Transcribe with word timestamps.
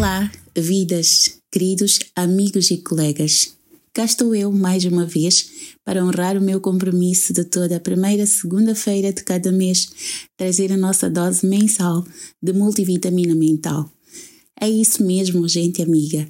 Olá, 0.00 0.32
vidas, 0.56 1.36
queridos 1.52 1.98
amigos 2.16 2.70
e 2.70 2.78
colegas. 2.78 3.54
Cá 3.92 4.02
estou 4.02 4.34
eu 4.34 4.50
mais 4.50 4.82
uma 4.86 5.04
vez 5.04 5.76
para 5.84 6.02
honrar 6.02 6.38
o 6.38 6.40
meu 6.40 6.58
compromisso 6.58 7.34
de 7.34 7.44
toda 7.44 7.76
a 7.76 7.80
primeira 7.80 8.24
segunda-feira 8.24 9.12
de 9.12 9.22
cada 9.22 9.52
mês 9.52 9.90
trazer 10.38 10.72
a 10.72 10.76
nossa 10.78 11.10
dose 11.10 11.46
mensal 11.46 12.02
de 12.42 12.50
multivitamina 12.50 13.34
mental. 13.34 13.92
É 14.58 14.66
isso 14.66 15.04
mesmo, 15.04 15.46
gente 15.46 15.82
amiga. 15.82 16.26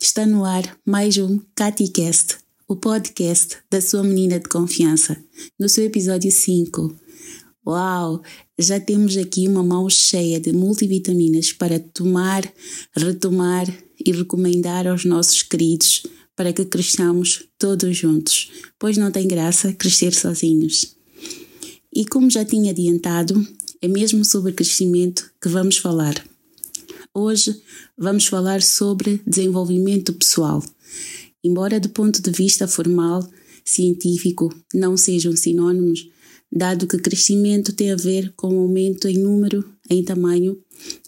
Está 0.00 0.26
no 0.26 0.44
ar 0.44 0.76
mais 0.84 1.16
um 1.16 1.38
CatiCast, 1.54 2.38
o 2.66 2.74
podcast 2.74 3.58
da 3.70 3.80
sua 3.80 4.02
menina 4.02 4.40
de 4.40 4.48
confiança, 4.48 5.16
no 5.60 5.68
seu 5.68 5.84
episódio 5.84 6.32
5. 6.32 6.92
Uau! 7.64 8.20
Já 8.62 8.78
temos 8.78 9.16
aqui 9.16 9.48
uma 9.48 9.62
mão 9.64 9.90
cheia 9.90 10.38
de 10.38 10.52
multivitaminas 10.52 11.52
para 11.52 11.80
tomar, 11.80 12.48
retomar 12.96 13.66
e 13.98 14.12
recomendar 14.12 14.86
aos 14.86 15.04
nossos 15.04 15.42
queridos 15.42 16.04
para 16.36 16.52
que 16.52 16.64
cresçamos 16.64 17.42
todos 17.58 17.96
juntos, 17.96 18.52
pois 18.78 18.96
não 18.96 19.10
tem 19.10 19.26
graça 19.26 19.72
crescer 19.72 20.14
sozinhos. 20.14 20.94
E 21.92 22.04
como 22.04 22.30
já 22.30 22.44
tinha 22.44 22.70
adiantado, 22.70 23.44
é 23.80 23.88
mesmo 23.88 24.24
sobre 24.24 24.52
crescimento 24.52 25.28
que 25.42 25.48
vamos 25.48 25.78
falar. 25.78 26.24
Hoje 27.12 27.60
vamos 27.98 28.26
falar 28.26 28.62
sobre 28.62 29.20
desenvolvimento 29.26 30.12
pessoal. 30.12 30.62
Embora 31.42 31.80
do 31.80 31.88
ponto 31.88 32.22
de 32.22 32.30
vista 32.30 32.68
formal, 32.68 33.28
científico, 33.64 34.54
não 34.72 34.96
sejam 34.96 35.36
sinônimos, 35.36 36.11
dado 36.52 36.86
que 36.86 36.98
crescimento 36.98 37.72
tem 37.72 37.90
a 37.90 37.96
ver 37.96 38.32
com 38.36 38.58
aumento 38.58 39.08
em 39.08 39.16
número, 39.16 39.64
em 39.88 40.04
tamanho, 40.04 40.58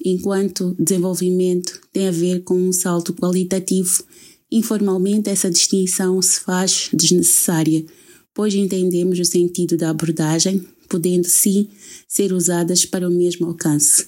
enquanto 0.04 0.74
desenvolvimento 0.78 1.80
tem 1.92 2.08
a 2.08 2.10
ver 2.10 2.42
com 2.42 2.54
um 2.54 2.72
salto 2.72 3.12
qualitativo. 3.12 4.02
Informalmente, 4.50 5.28
essa 5.28 5.50
distinção 5.50 6.20
se 6.22 6.40
faz 6.40 6.88
desnecessária, 6.92 7.84
pois 8.32 8.54
entendemos 8.54 9.18
o 9.18 9.24
sentido 9.24 9.76
da 9.76 9.90
abordagem, 9.90 10.66
podendo 10.88 11.28
sim 11.28 11.68
ser 12.08 12.32
usadas 12.32 12.86
para 12.86 13.08
o 13.08 13.12
mesmo 13.12 13.46
alcance. 13.46 14.06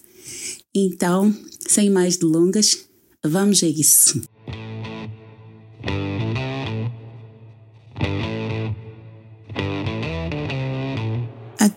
Então, 0.74 1.34
sem 1.68 1.90
mais 1.90 2.16
delongas, 2.16 2.78
vamos 3.24 3.62
a 3.62 3.66
isso. 3.66 4.20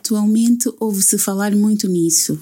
Atualmente 0.09 0.67
ouve-se 0.79 1.19
falar 1.19 1.55
muito 1.55 1.87
nisso. 1.87 2.39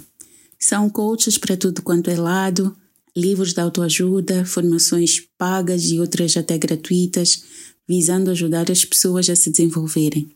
São 0.58 0.90
coaches 0.90 1.38
para 1.38 1.58
tudo 1.58 1.82
quanto 1.82 2.10
é 2.10 2.16
lado, 2.16 2.74
livros 3.14 3.52
de 3.54 3.60
autoajuda, 3.60 4.46
formações 4.46 5.22
pagas 5.38 5.84
e 5.92 6.00
outras 6.00 6.38
até 6.38 6.58
gratuitas, 6.58 7.44
visando 7.86 8.32
ajudar 8.32 8.72
as 8.72 8.86
pessoas 8.86 9.30
a 9.30 9.36
se 9.36 9.52
desenvolverem. 9.52 10.32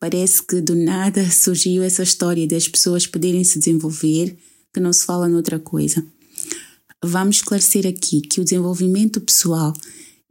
Parece 0.00 0.44
que 0.44 0.60
do 0.60 0.74
nada 0.74 1.30
surgiu 1.30 1.84
essa 1.84 2.02
história 2.02 2.48
das 2.48 2.66
pessoas 2.66 3.06
poderem 3.06 3.44
se 3.44 3.60
desenvolver, 3.60 4.36
que 4.74 4.80
não 4.80 4.92
se 4.92 5.04
fala 5.04 5.28
noutra 5.28 5.60
coisa. 5.60 6.04
Vamos 7.00 7.36
esclarecer 7.36 7.86
aqui 7.86 8.20
que 8.22 8.40
o 8.40 8.44
desenvolvimento 8.44 9.20
pessoal 9.20 9.72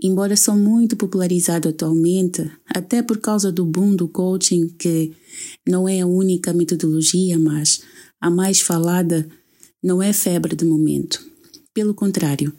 embora 0.01 0.35
são 0.35 0.57
muito 0.57 0.95
popularizado 0.95 1.67
atualmente, 1.67 2.49
até 2.65 3.01
por 3.01 3.17
causa 3.17 3.51
do 3.51 3.65
boom 3.65 3.95
do 3.95 4.07
coaching, 4.07 4.69
que 4.69 5.11
não 5.67 5.87
é 5.87 6.01
a 6.01 6.07
única 6.07 6.53
metodologia, 6.53 7.37
mas 7.37 7.81
a 8.19 8.29
mais 8.29 8.61
falada, 8.61 9.27
não 9.81 10.01
é 10.01 10.11
febre 10.11 10.55
de 10.55 10.65
momento. 10.65 11.25
Pelo 11.73 11.93
contrário, 11.93 12.53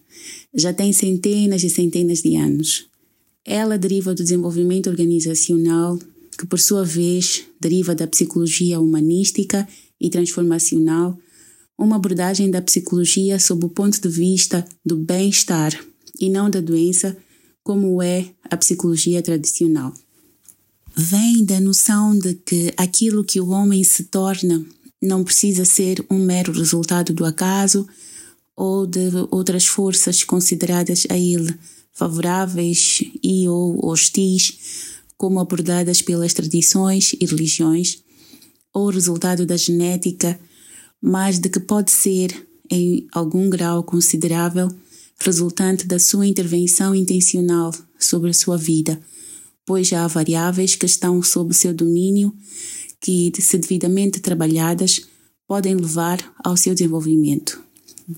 já 0.54 0.72
tem 0.72 0.92
centenas 0.92 1.62
e 1.62 1.70
centenas 1.70 2.22
de 2.22 2.36
anos. 2.36 2.86
Ela 3.44 3.78
deriva 3.78 4.14
do 4.14 4.22
desenvolvimento 4.22 4.88
organizacional, 4.88 5.98
que 6.38 6.46
por 6.46 6.58
sua 6.58 6.84
vez 6.84 7.44
deriva 7.60 7.94
da 7.94 8.06
psicologia 8.06 8.80
humanística 8.80 9.68
e 10.00 10.08
transformacional, 10.08 11.18
uma 11.78 11.96
abordagem 11.96 12.50
da 12.50 12.62
psicologia 12.62 13.38
sob 13.38 13.64
o 13.64 13.68
ponto 13.68 14.00
de 14.00 14.08
vista 14.08 14.66
do 14.84 14.96
bem-estar 14.96 15.78
e 16.18 16.28
não 16.28 16.50
da 16.50 16.60
doença 16.60 17.16
como 17.62 18.02
é 18.02 18.30
a 18.50 18.56
psicologia 18.56 19.22
tradicional. 19.22 19.92
Vem 20.96 21.44
da 21.44 21.60
noção 21.60 22.18
de 22.18 22.34
que 22.34 22.72
aquilo 22.76 23.24
que 23.24 23.40
o 23.40 23.50
homem 23.50 23.84
se 23.84 24.04
torna 24.04 24.64
não 25.00 25.24
precisa 25.24 25.64
ser 25.64 26.04
um 26.10 26.18
mero 26.18 26.52
resultado 26.52 27.12
do 27.12 27.24
acaso 27.24 27.86
ou 28.56 28.86
de 28.86 29.08
outras 29.30 29.66
forças 29.66 30.22
consideradas 30.22 31.06
a 31.08 31.16
ele 31.16 31.56
favoráveis 31.92 33.02
e 33.22 33.46
ou 33.48 33.84
hostis, 33.84 34.98
como 35.16 35.38
abordadas 35.38 36.00
pelas 36.00 36.32
tradições 36.32 37.12
e 37.20 37.26
religiões, 37.26 38.02
ou 38.72 38.88
resultado 38.88 39.44
da 39.44 39.56
genética, 39.56 40.40
mas 41.00 41.38
de 41.38 41.50
que 41.50 41.60
pode 41.60 41.90
ser, 41.90 42.46
em 42.70 43.06
algum 43.12 43.50
grau 43.50 43.82
considerável, 43.82 44.68
resultante 45.20 45.86
da 45.86 45.98
sua 45.98 46.26
intervenção 46.26 46.94
intencional 46.94 47.74
sobre 47.98 48.30
a 48.30 48.34
sua 48.34 48.56
vida, 48.56 49.00
pois 49.66 49.92
há 49.92 50.06
variáveis 50.06 50.74
que 50.74 50.86
estão 50.86 51.22
sob 51.22 51.54
seu 51.54 51.74
domínio 51.74 52.34
que, 53.00 53.32
se 53.38 53.58
devidamente 53.58 54.20
trabalhadas, 54.20 55.02
podem 55.46 55.74
levar 55.74 56.18
ao 56.42 56.56
seu 56.56 56.74
desenvolvimento. 56.74 57.62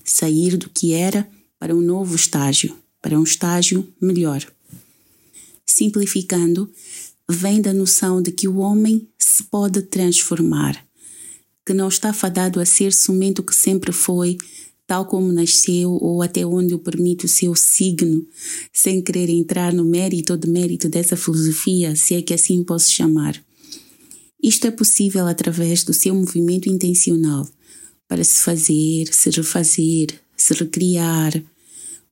Sair 0.03 0.57
do 0.57 0.69
que 0.69 0.93
era 0.93 1.27
para 1.59 1.75
um 1.75 1.81
novo 1.81 2.15
estágio, 2.15 2.75
para 3.01 3.19
um 3.19 3.23
estágio 3.23 3.87
melhor. 4.01 4.45
Simplificando, 5.65 6.69
vem 7.29 7.61
da 7.61 7.73
noção 7.73 8.21
de 8.21 8.31
que 8.31 8.47
o 8.47 8.57
homem 8.57 9.07
se 9.17 9.43
pode 9.43 9.81
transformar, 9.83 10.85
que 11.65 11.73
não 11.73 11.87
está 11.87 12.11
fadado 12.11 12.59
a 12.59 12.65
ser 12.65 12.91
somente 12.91 13.41
o 13.41 13.43
que 13.43 13.55
sempre 13.55 13.91
foi, 13.91 14.37
tal 14.85 15.05
como 15.05 15.31
nasceu 15.31 15.91
ou 16.01 16.21
até 16.21 16.45
onde 16.45 16.73
o 16.73 16.79
permite 16.79 17.25
o 17.25 17.29
seu 17.29 17.55
signo, 17.55 18.25
sem 18.71 19.01
querer 19.01 19.29
entrar 19.29 19.73
no 19.73 19.85
mérito 19.85 20.33
ou 20.33 20.39
demérito 20.39 20.89
dessa 20.89 21.15
filosofia, 21.15 21.95
se 21.95 22.15
é 22.15 22.21
que 22.21 22.33
assim 22.33 22.63
posso 22.63 22.91
chamar. 22.91 23.41
Isto 24.41 24.67
é 24.67 24.71
possível 24.71 25.25
através 25.25 25.83
do 25.83 25.93
seu 25.93 26.13
movimento 26.13 26.69
intencional 26.69 27.47
para 28.07 28.23
se 28.23 28.43
fazer, 28.43 29.07
se 29.13 29.29
refazer, 29.29 30.19
se 30.35 30.53
recriar. 30.53 31.41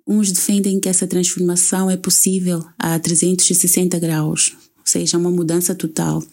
Uns 0.08 0.32
defendem 0.32 0.80
que 0.80 0.88
essa 0.88 1.06
transformação 1.06 1.92
é 1.92 1.98
possível 1.98 2.66
a 2.80 2.98
360 2.98 4.00
graus, 4.00 4.54
ou 4.78 4.86
seja, 4.86 5.18
uma 5.18 5.30
mudança 5.30 5.76
total, 5.76 6.24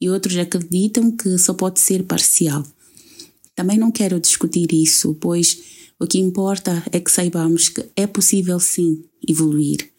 e 0.00 0.08
outros 0.08 0.36
acreditam 0.38 1.14
que 1.14 1.36
só 1.38 1.52
pode 1.54 1.80
ser 1.80 2.02
parcial. 2.04 2.64
Também 3.56 3.78
não 3.78 3.90
quero 3.90 4.20
discutir 4.20 4.70
isso, 4.70 5.14
pois 5.14 5.58
o 5.98 6.06
que 6.06 6.18
importa 6.18 6.84
é 6.92 7.00
que 7.00 7.10
saibamos 7.10 7.70
que 7.70 7.84
é 7.96 8.06
possível 8.06 8.60
sim 8.60 9.02
evoluir. 9.26 9.90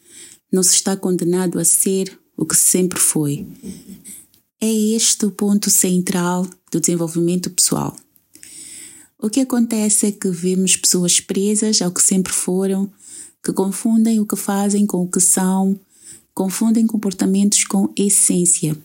Não 0.50 0.62
se 0.62 0.76
está 0.76 0.96
condenado 0.96 1.58
a 1.58 1.64
ser 1.64 2.16
o 2.36 2.46
que 2.46 2.56
sempre 2.56 3.00
foi. 3.00 3.44
É 4.60 4.72
este 4.72 5.26
o 5.26 5.30
ponto 5.32 5.68
central 5.70 6.48
do 6.70 6.80
desenvolvimento 6.80 7.50
pessoal. 7.50 7.96
O 9.20 9.28
que 9.28 9.40
acontece 9.40 10.06
é 10.06 10.12
que 10.12 10.30
vemos 10.30 10.76
pessoas 10.76 11.18
presas 11.18 11.82
ao 11.82 11.90
que 11.90 12.00
sempre 12.00 12.32
foram, 12.32 12.88
que 13.44 13.52
confundem 13.52 14.20
o 14.20 14.26
que 14.26 14.36
fazem 14.36 14.86
com 14.86 15.02
o 15.02 15.10
que 15.10 15.20
são, 15.20 15.78
confundem 16.32 16.86
comportamentos 16.86 17.64
com 17.64 17.92
essência. 17.96 18.76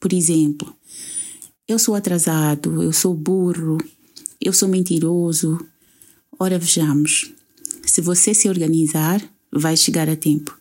Por 0.00 0.14
exemplo, 0.14 0.74
eu 1.68 1.78
sou 1.78 1.94
atrasado, 1.94 2.82
eu 2.82 2.92
sou 2.92 3.12
burro, 3.12 3.76
eu 4.44 4.52
sou 4.52 4.68
mentiroso. 4.68 5.58
Ora, 6.38 6.58
vejamos. 6.58 7.32
Se 7.86 8.02
você 8.02 8.34
se 8.34 8.48
organizar, 8.48 9.26
vai 9.50 9.76
chegar 9.76 10.08
a 10.08 10.14
tempo. 10.14 10.56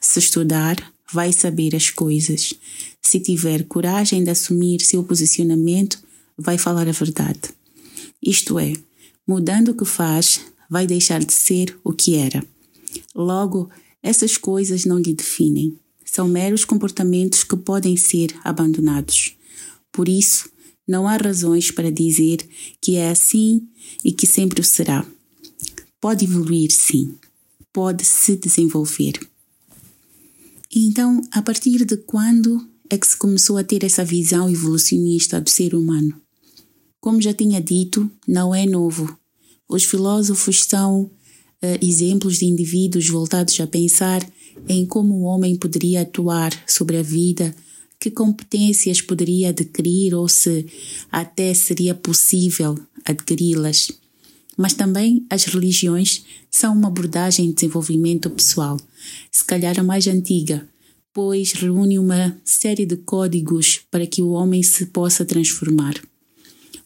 Se 0.00 0.18
estudar, 0.18 0.76
vai 1.10 1.32
saber 1.32 1.74
as 1.74 1.88
coisas. 1.88 2.52
Se 3.00 3.18
tiver 3.18 3.64
coragem 3.64 4.22
de 4.22 4.30
assumir 4.30 4.82
seu 4.82 5.02
posicionamento, 5.02 5.98
vai 6.36 6.58
falar 6.58 6.86
a 6.86 6.92
verdade. 6.92 7.40
Isto 8.22 8.58
é, 8.58 8.74
mudando 9.26 9.70
o 9.70 9.74
que 9.74 9.86
faz, 9.86 10.42
vai 10.68 10.86
deixar 10.86 11.24
de 11.24 11.32
ser 11.32 11.78
o 11.82 11.92
que 11.92 12.16
era. 12.16 12.44
Logo, 13.14 13.70
essas 14.02 14.36
coisas 14.36 14.84
não 14.84 14.98
lhe 14.98 15.14
definem. 15.14 15.78
São 16.04 16.28
meros 16.28 16.66
comportamentos 16.66 17.44
que 17.44 17.56
podem 17.56 17.96
ser 17.96 18.34
abandonados. 18.44 19.34
Por 19.90 20.08
isso, 20.08 20.51
não 20.86 21.06
há 21.06 21.16
razões 21.16 21.70
para 21.70 21.90
dizer 21.90 22.46
que 22.80 22.96
é 22.96 23.10
assim 23.10 23.66
e 24.04 24.12
que 24.12 24.26
sempre 24.26 24.60
o 24.60 24.64
será. 24.64 25.06
Pode 26.00 26.24
evoluir, 26.24 26.70
sim. 26.72 27.14
Pode 27.72 28.04
se 28.04 28.36
desenvolver. 28.36 29.18
Então, 30.74 31.20
a 31.30 31.40
partir 31.42 31.84
de 31.84 31.96
quando 31.98 32.66
é 32.90 32.98
que 32.98 33.06
se 33.06 33.16
começou 33.16 33.56
a 33.56 33.64
ter 33.64 33.84
essa 33.84 34.04
visão 34.04 34.50
evolucionista 34.50 35.40
do 35.40 35.48
ser 35.48 35.74
humano? 35.74 36.20
Como 37.00 37.20
já 37.20 37.32
tinha 37.32 37.60
dito, 37.60 38.10
não 38.26 38.54
é 38.54 38.66
novo. 38.66 39.16
Os 39.68 39.84
filósofos 39.84 40.64
são 40.64 41.10
exemplos 41.80 42.38
de 42.38 42.46
indivíduos 42.46 43.08
voltados 43.08 43.58
a 43.60 43.66
pensar 43.66 44.28
em 44.68 44.84
como 44.84 45.14
o 45.14 45.22
homem 45.22 45.56
poderia 45.56 46.02
atuar 46.02 46.52
sobre 46.66 46.96
a 46.96 47.02
vida, 47.02 47.54
que 48.02 48.10
competências 48.10 49.00
poderia 49.00 49.50
adquirir 49.50 50.12
ou 50.12 50.28
se 50.28 50.66
até 51.08 51.54
seria 51.54 51.94
possível 51.94 52.76
adquiri-las. 53.04 53.92
Mas 54.58 54.74
também 54.74 55.24
as 55.30 55.44
religiões 55.44 56.24
são 56.50 56.74
uma 56.74 56.88
abordagem 56.88 57.46
de 57.46 57.54
desenvolvimento 57.54 58.28
pessoal, 58.28 58.76
se 59.30 59.44
calhar 59.44 59.78
a 59.78 59.84
mais 59.84 60.08
antiga, 60.08 60.68
pois 61.14 61.52
reúne 61.52 61.96
uma 61.96 62.36
série 62.44 62.84
de 62.84 62.96
códigos 62.96 63.82
para 63.88 64.04
que 64.04 64.20
o 64.20 64.30
homem 64.30 64.64
se 64.64 64.86
possa 64.86 65.24
transformar. 65.24 65.94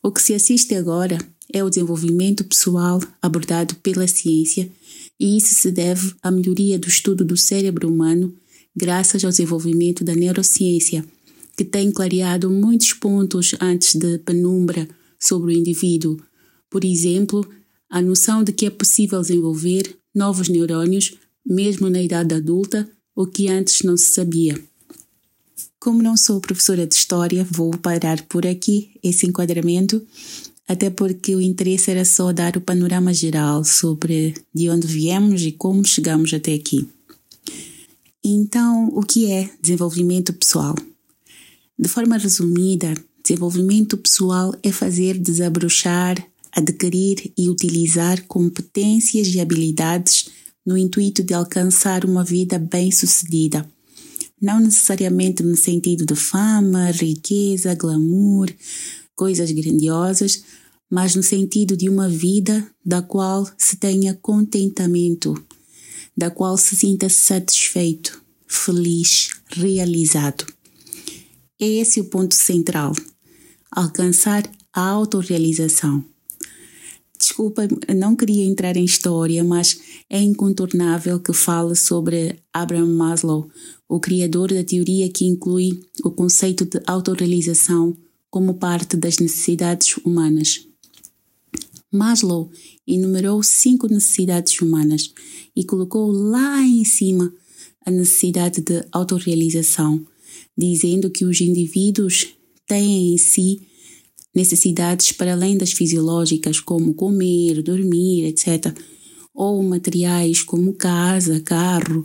O 0.03 0.13
que 0.13 0.21
se 0.21 0.35
assiste 0.35 0.75
agora 0.75 1.17
é 1.51 1.65
o 1.65 1.71
desenvolvimento 1.71 2.45
pessoal 2.45 3.01
abordado 3.23 3.75
pela 3.77 4.07
ciência, 4.07 4.71
e 5.19 5.39
isso 5.39 5.55
se 5.55 5.71
deve 5.71 6.15
à 6.23 6.31
melhoria 6.31 6.79
do 6.79 6.89
estudo 6.89 7.25
do 7.25 7.39
cérebro 7.39 7.89
humano 7.89 8.35
graças 8.76 9.25
ao 9.25 9.31
desenvolvimento 9.31 10.05
da 10.05 10.14
neurociência, 10.14 11.05
que 11.56 11.64
tem 11.64 11.90
clareado 11.90 12.50
muitos 12.50 12.93
pontos 12.93 13.55
antes 13.61 13.94
de 13.94 14.19
penumbra 14.19 14.87
sobre 15.19 15.55
o 15.55 15.56
indivíduo. 15.56 16.20
Por 16.69 16.84
exemplo, 16.84 17.49
a 17.88 18.02
noção 18.02 18.44
de 18.44 18.52
que 18.52 18.67
é 18.67 18.70
possível 18.70 19.20
desenvolver 19.20 19.96
novos 20.14 20.49
neurônios 20.49 21.17
mesmo 21.44 21.88
na 21.88 22.02
idade 22.02 22.34
adulta, 22.34 22.88
o 23.14 23.26
que 23.26 23.49
antes 23.49 23.82
não 23.82 23.96
se 23.96 24.12
sabia. 24.12 24.61
Como 25.79 26.02
não 26.02 26.17
sou 26.17 26.40
professora 26.40 26.87
de 26.87 26.94
história, 26.94 27.46
vou 27.49 27.70
parar 27.79 28.20
por 28.22 28.44
aqui 28.44 28.99
esse 29.02 29.26
enquadramento, 29.26 30.05
até 30.67 30.90
porque 30.90 31.34
o 31.37 31.40
interesse 31.40 31.90
era 31.90 32.05
só 32.05 32.32
dar 32.32 32.56
o 32.56 32.61
panorama 32.61 33.14
geral 33.14 33.64
sobre 33.64 34.34
de 34.52 34.69
onde 34.69 34.87
viemos 34.87 35.43
e 35.43 35.52
como 35.52 35.84
chegamos 35.84 36.34
até 36.34 36.55
aqui. 36.55 36.88
Então, 38.28 38.88
o 38.88 39.02
que 39.02 39.31
é 39.31 39.49
desenvolvimento 39.62 40.32
pessoal? 40.32 40.75
De 41.78 41.88
forma 41.88 42.17
resumida, 42.17 42.93
desenvolvimento 43.23 43.96
pessoal 43.96 44.52
é 44.64 44.73
fazer 44.73 45.17
desabrochar, 45.17 46.17
adquirir 46.50 47.32
e 47.38 47.49
utilizar 47.49 48.25
competências 48.26 49.28
e 49.28 49.38
habilidades 49.38 50.28
no 50.67 50.76
intuito 50.76 51.23
de 51.23 51.34
alcançar 51.34 52.05
uma 52.05 52.25
vida 52.25 52.58
bem-sucedida. 52.58 53.64
Não 54.43 54.58
necessariamente 54.58 55.44
no 55.44 55.56
sentido 55.56 56.05
de 56.05 56.17
fama, 56.17 56.90
riqueza, 56.90 57.76
glamour, 57.76 58.52
coisas 59.14 59.52
grandiosas, 59.52 60.43
mas 60.90 61.14
no 61.14 61.22
sentido 61.22 61.76
de 61.76 61.88
uma 61.88 62.08
vida 62.08 62.67
da 62.84 63.00
qual 63.00 63.49
se 63.56 63.76
tenha 63.76 64.14
contentamento, 64.14 65.45
da 66.17 66.31
qual 66.31 66.57
se 66.57 66.75
sinta 66.75 67.09
satisfeito, 67.09 68.23
feliz, 68.47 69.31
realizado. 69.49 70.47
É 71.61 71.67
esse 71.67 72.01
o 72.01 72.05
ponto 72.05 72.35
central: 72.35 72.93
alcançar 73.71 74.51
a 74.73 74.81
autorrealização. 74.81 76.05
Desculpa, 77.19 77.67
não 77.95 78.15
queria 78.15 78.45
entrar 78.45 78.77
em 78.77 78.85
história, 78.85 79.43
mas 79.43 79.81
é 80.09 80.21
incontornável 80.21 81.19
que 81.19 81.33
fale 81.33 81.75
sobre 81.75 82.39
Abraham 82.53 82.95
Maslow, 82.95 83.49
o 83.89 83.99
criador 83.99 84.53
da 84.53 84.63
teoria 84.63 85.09
que 85.09 85.25
inclui 85.25 85.81
o 86.05 86.11
conceito 86.11 86.65
de 86.65 86.81
autorrealização 86.87 87.97
como 88.31 88.55
parte 88.55 88.97
das 88.97 89.19
necessidades 89.19 89.97
humanas. 90.05 90.67
Maslow 91.91 92.51
enumerou 92.87 93.43
cinco 93.43 93.87
necessidades 93.89 94.61
humanas 94.61 95.13
e 95.56 95.64
colocou 95.64 96.12
lá 96.12 96.61
em 96.62 96.85
cima 96.85 97.32
a 97.85 97.91
necessidade 97.91 98.61
de 98.61 98.85
autorrealização, 98.93 100.05
dizendo 100.56 101.08
que 101.08 101.25
os 101.25 101.41
indivíduos 101.41 102.29
têm 102.67 103.14
em 103.14 103.19
si 103.19 103.61
necessidades 104.35 105.12
para 105.12 105.32
além 105.32 105.56
das 105.56 105.73
fisiológicas, 105.73 106.61
como 106.61 106.93
comer, 106.93 107.62
dormir, 107.62 108.26
etc., 108.26 108.76
ou 109.32 109.62
materiais 109.62 110.43
como 110.43 110.75
casa, 110.75 111.41
carro, 111.41 112.00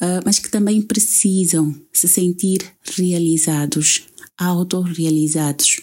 uh, 0.00 0.22
mas 0.24 0.38
que 0.38 0.50
também 0.50 0.82
precisam 0.82 1.74
se 1.92 2.08
sentir 2.08 2.60
realizados, 2.82 4.02
autorrealizados. 4.36 5.80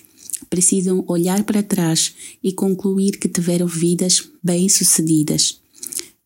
Precisam 0.49 1.03
olhar 1.07 1.43
para 1.43 1.63
trás 1.63 2.13
e 2.43 2.51
concluir 2.51 3.17
que 3.17 3.29
tiveram 3.29 3.65
vidas 3.65 4.29
bem-sucedidas. 4.43 5.62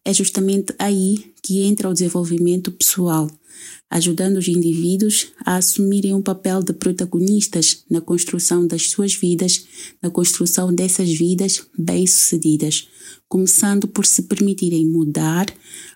É 0.08 0.14
justamente 0.14 0.74
aí 0.80 1.34
que 1.44 1.64
entra 1.64 1.90
o 1.90 1.94
desenvolvimento 1.94 2.72
pessoal 2.72 3.30
ajudando 3.90 4.38
os 4.38 4.48
indivíduos 4.48 5.34
a 5.46 5.58
assumirem 5.58 6.14
um 6.14 6.22
papel 6.22 6.64
de 6.64 6.72
protagonistas 6.72 7.84
na 7.90 8.00
construção 8.00 8.66
das 8.66 8.90
suas 8.90 9.14
vidas, 9.14 9.68
na 10.02 10.10
construção 10.10 10.74
dessas 10.74 11.12
vidas 11.12 11.68
bem-sucedidas, 11.78 12.88
começando 13.28 13.86
por 13.86 14.06
se 14.06 14.22
permitirem 14.22 14.88
mudar 14.88 15.46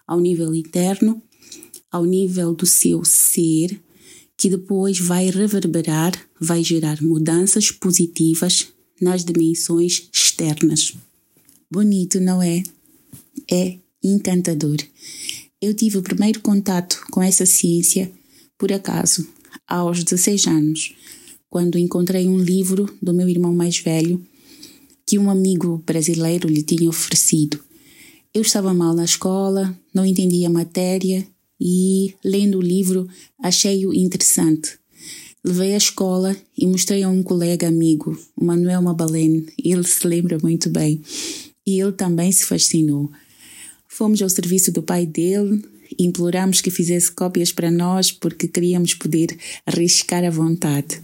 ao 0.05 0.19
nível 0.19 0.53
interno, 0.53 1.21
ao 1.89 2.03
nível 2.03 2.53
do 2.53 2.65
seu 2.65 3.05
ser, 3.05 3.79
que 4.37 4.49
depois 4.49 4.99
vai 4.99 5.29
reverberar, 5.29 6.11
vai 6.37 6.65
gerar 6.65 7.01
mudanças 7.01 7.71
positivas 7.71 8.67
nas 8.99 9.23
dimensões 9.23 10.09
externas. 10.11 10.97
Bonito, 11.71 12.19
não 12.19 12.41
é? 12.41 12.61
É 13.49 13.77
encantador. 14.03 14.77
Eu 15.61 15.73
tive 15.73 15.97
o 15.97 16.01
primeiro 16.01 16.41
contato 16.41 17.01
com 17.11 17.21
essa 17.21 17.45
ciência, 17.45 18.11
por 18.57 18.71
acaso, 18.71 19.27
aos 19.67 20.03
16 20.03 20.47
anos, 20.47 20.95
quando 21.49 21.77
encontrei 21.77 22.27
um 22.27 22.37
livro 22.37 22.91
do 23.01 23.13
meu 23.13 23.29
irmão 23.29 23.53
mais 23.53 23.77
velho 23.77 24.23
que 25.05 25.19
um 25.19 25.29
amigo 25.29 25.83
brasileiro 25.85 26.47
lhe 26.47 26.63
tinha 26.63 26.89
oferecido. 26.89 27.59
Eu 28.33 28.43
estava 28.43 28.73
mal 28.73 28.93
na 28.93 29.03
escola, 29.03 29.77
não 29.93 30.05
entendia 30.05 30.47
a 30.47 30.51
matéria 30.51 31.27
e, 31.59 32.15
lendo 32.23 32.59
o 32.59 32.61
livro, 32.61 33.07
achei-o 33.37 33.93
interessante. 33.93 34.79
Levei 35.43 35.73
à 35.73 35.77
escola 35.77 36.35
e 36.57 36.65
mostrei 36.65 37.03
a 37.03 37.09
um 37.09 37.21
colega 37.23 37.67
amigo, 37.67 38.17
Manuel 38.39 38.81
Mabalene, 38.81 39.47
ele 39.61 39.83
se 39.83 40.07
lembra 40.07 40.37
muito 40.41 40.69
bem, 40.69 41.01
e 41.67 41.81
ele 41.81 41.91
também 41.91 42.31
se 42.31 42.45
fascinou. 42.45 43.11
Fomos 44.01 44.19
ao 44.19 44.29
serviço 44.29 44.71
do 44.71 44.81
pai 44.81 45.05
dele 45.05 45.63
imploramos 45.99 46.59
que 46.59 46.71
fizesse 46.71 47.11
cópias 47.11 47.51
para 47.51 47.69
nós 47.69 48.11
porque 48.11 48.47
queríamos 48.47 48.95
poder 48.95 49.37
arriscar 49.63 50.25
à 50.25 50.29
vontade. 50.31 50.99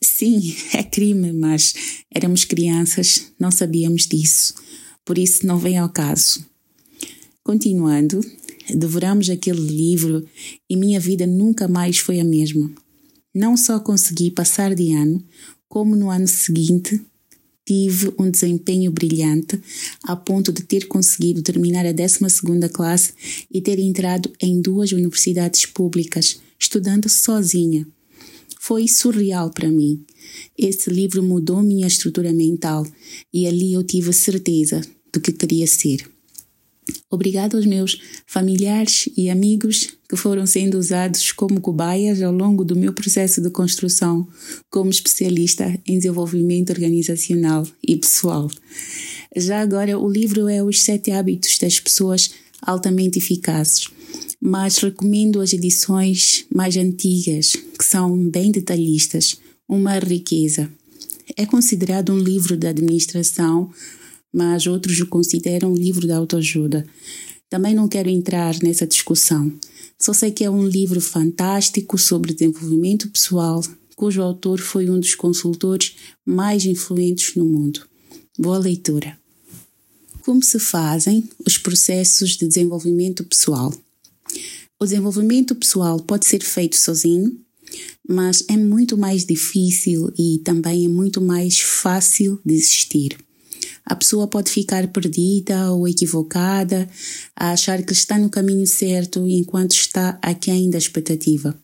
Sim, 0.00 0.56
é 0.72 0.82
crime, 0.82 1.34
mas 1.34 1.74
éramos 2.10 2.46
crianças, 2.46 3.30
não 3.38 3.50
sabíamos 3.50 4.06
disso. 4.06 4.54
Por 5.04 5.18
isso 5.18 5.46
não 5.46 5.58
vem 5.58 5.76
ao 5.76 5.90
caso. 5.90 6.42
Continuando, 7.44 8.22
devoramos 8.74 9.28
aquele 9.28 9.60
livro 9.60 10.26
e 10.66 10.76
minha 10.76 10.98
vida 10.98 11.26
nunca 11.26 11.68
mais 11.68 11.98
foi 11.98 12.20
a 12.20 12.24
mesma. 12.24 12.72
Não 13.34 13.54
só 13.54 13.78
consegui 13.78 14.30
passar 14.30 14.74
de 14.74 14.94
ano, 14.94 15.22
como 15.68 15.94
no 15.94 16.08
ano 16.08 16.26
seguinte 16.26 16.98
tive 17.70 18.12
um 18.18 18.28
desempenho 18.28 18.90
brilhante 18.90 19.60
a 20.02 20.16
ponto 20.16 20.50
de 20.50 20.64
ter 20.64 20.88
conseguido 20.88 21.40
terminar 21.40 21.86
a 21.86 21.92
12 21.92 22.18
classe 22.72 23.12
e 23.48 23.60
ter 23.60 23.78
entrado 23.78 24.28
em 24.40 24.60
duas 24.60 24.90
universidades 24.90 25.66
públicas, 25.66 26.40
estudando 26.58 27.08
sozinha. 27.08 27.86
Foi 28.58 28.88
surreal 28.88 29.50
para 29.50 29.70
mim. 29.70 30.04
Esse 30.58 30.90
livro 30.90 31.22
mudou 31.22 31.62
minha 31.62 31.86
estrutura 31.86 32.32
mental 32.32 32.84
e 33.32 33.46
ali 33.46 33.72
eu 33.72 33.84
tive 33.84 34.12
certeza 34.12 34.80
do 35.12 35.20
que 35.20 35.30
queria 35.30 35.68
ser. 35.68 36.04
Obrigado 37.10 37.56
aos 37.56 37.66
meus 37.66 38.00
familiares 38.26 39.08
e 39.16 39.30
amigos 39.30 39.88
que 40.08 40.16
foram 40.16 40.46
sendo 40.46 40.78
usados 40.78 41.32
como 41.32 41.60
cobaias 41.60 42.20
ao 42.22 42.32
longo 42.32 42.64
do 42.64 42.74
meu 42.74 42.92
processo 42.92 43.40
de 43.40 43.50
construção 43.50 44.26
como 44.68 44.90
especialista 44.90 45.78
em 45.86 45.96
desenvolvimento 45.98 46.70
organizacional 46.70 47.66
e 47.86 47.96
pessoal. 47.96 48.50
Já 49.36 49.60
agora, 49.60 49.98
o 49.98 50.10
livro 50.10 50.48
é 50.48 50.62
Os 50.62 50.82
Sete 50.82 51.12
Hábitos 51.12 51.58
das 51.58 51.78
Pessoas 51.78 52.30
Altamente 52.62 53.18
Eficazes, 53.18 53.88
mas 54.40 54.78
recomendo 54.78 55.40
as 55.40 55.52
edições 55.52 56.44
mais 56.52 56.76
antigas, 56.76 57.52
que 57.78 57.84
são 57.84 58.16
bem 58.28 58.50
detalhistas, 58.50 59.36
uma 59.68 59.98
riqueza. 59.98 60.70
É 61.36 61.46
considerado 61.46 62.12
um 62.12 62.18
livro 62.18 62.56
de 62.56 62.66
administração 62.66 63.70
mas 64.32 64.66
outros 64.66 64.98
o 65.00 65.06
consideram 65.06 65.74
livro 65.74 66.06
de 66.06 66.12
autoajuda. 66.12 66.86
Também 67.48 67.74
não 67.74 67.88
quero 67.88 68.08
entrar 68.08 68.56
nessa 68.62 68.86
discussão. 68.86 69.52
Só 69.98 70.12
sei 70.12 70.30
que 70.30 70.44
é 70.44 70.50
um 70.50 70.66
livro 70.66 71.00
fantástico 71.00 71.98
sobre 71.98 72.32
desenvolvimento 72.32 73.08
pessoal, 73.08 73.62
cujo 73.96 74.22
autor 74.22 74.58
foi 74.58 74.88
um 74.88 74.98
dos 74.98 75.14
consultores 75.14 75.96
mais 76.24 76.64
influentes 76.64 77.34
no 77.34 77.44
mundo. 77.44 77.86
Boa 78.38 78.58
leitura. 78.58 79.18
Como 80.22 80.42
se 80.42 80.58
fazem 80.58 81.28
os 81.44 81.58
processos 81.58 82.36
de 82.36 82.46
desenvolvimento 82.46 83.24
pessoal? 83.24 83.74
O 84.80 84.84
desenvolvimento 84.84 85.54
pessoal 85.54 86.00
pode 86.00 86.24
ser 86.24 86.42
feito 86.42 86.76
sozinho, 86.76 87.38
mas 88.08 88.44
é 88.48 88.56
muito 88.56 88.96
mais 88.96 89.26
difícil 89.26 90.10
e 90.18 90.38
também 90.38 90.86
é 90.86 90.88
muito 90.88 91.20
mais 91.20 91.60
fácil 91.60 92.40
de 92.44 92.54
existir. 92.54 93.18
A 93.90 93.96
pessoa 93.96 94.28
pode 94.28 94.52
ficar 94.52 94.86
perdida 94.86 95.72
ou 95.72 95.88
equivocada, 95.88 96.88
a 97.34 97.50
achar 97.50 97.82
que 97.82 97.92
está 97.92 98.16
no 98.16 98.30
caminho 98.30 98.64
certo 98.64 99.26
enquanto 99.26 99.72
está 99.72 100.16
aquém 100.22 100.70
da 100.70 100.78
expectativa. 100.78 101.58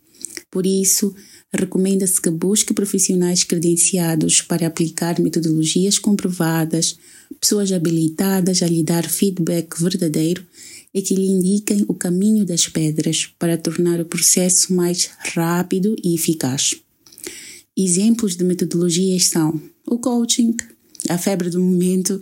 Por 0.50 0.66
isso, 0.66 1.14
recomenda-se 1.54 2.21
que 2.21 2.28
busque 2.28 2.75
profissionais 2.75 3.45
credenciados 3.45 4.42
para 4.42 4.66
aplicar 4.66 5.21
metodologias 5.21 6.00
comprovadas, 6.00 6.99
pessoas 7.40 7.71
habilitadas 7.71 8.61
a 8.61 8.66
lhe 8.66 8.83
dar 8.83 9.09
feedback 9.09 9.80
verdadeiro 9.80 10.45
e 10.92 11.02
que 11.02 11.14
lhe 11.14 11.28
indiquem 11.28 11.85
o 11.87 11.95
caminho 11.95 12.45
das 12.45 12.66
pedras 12.66 13.33
para 13.38 13.56
tornar 13.56 14.00
o 14.00 14.04
processo 14.04 14.75
mais 14.75 15.11
rápido 15.33 15.95
e 16.02 16.16
eficaz. 16.16 16.75
Exemplos 17.76 18.35
de 18.35 18.42
metodologias 18.42 19.26
são 19.26 19.61
o 19.87 19.97
coaching, 19.97 20.56
a 21.08 21.18
febre 21.18 21.50
do 21.50 21.60
momento 21.60 22.20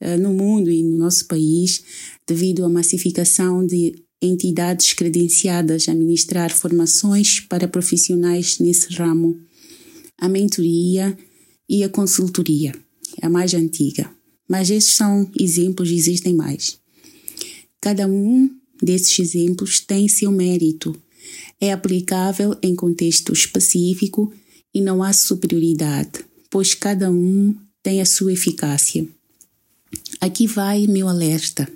uh, 0.00 0.18
no 0.20 0.32
mundo 0.32 0.70
e 0.70 0.82
no 0.82 0.98
nosso 0.98 1.26
país, 1.26 1.82
devido 2.26 2.64
à 2.64 2.68
massificação 2.68 3.66
de 3.66 3.94
entidades 4.22 4.92
credenciadas 4.92 5.88
a 5.88 5.94
ministrar 5.94 6.54
formações 6.54 7.40
para 7.40 7.66
profissionais 7.66 8.58
nesse 8.58 8.92
ramo, 8.94 9.38
a 10.18 10.28
mentoria 10.28 11.16
e 11.68 11.82
a 11.82 11.88
consultoria, 11.88 12.74
a 13.22 13.28
mais 13.28 13.54
antiga. 13.54 14.10
Mas 14.48 14.68
esses 14.68 14.92
são 14.92 15.30
exemplos, 15.38 15.90
existem 15.90 16.34
mais. 16.34 16.78
Cada 17.80 18.06
um 18.06 18.50
desses 18.82 19.18
exemplos 19.18 19.80
tem 19.80 20.08
seu 20.08 20.30
mérito. 20.30 20.94
É 21.60 21.72
aplicável 21.72 22.56
em 22.62 22.74
contexto 22.74 23.32
específico 23.32 24.32
e 24.74 24.80
não 24.80 25.02
há 25.02 25.12
superioridade, 25.12 26.24
pois 26.50 26.74
cada 26.74 27.10
um 27.10 27.54
tem 27.82 28.00
a 28.00 28.06
sua 28.06 28.32
eficácia. 28.32 29.06
Aqui 30.20 30.46
vai 30.46 30.86
meu 30.86 31.08
alerta. 31.08 31.70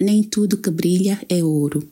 Nem 0.00 0.22
tudo 0.22 0.56
que 0.56 0.70
brilha 0.70 1.20
é 1.28 1.42
ouro. 1.44 1.86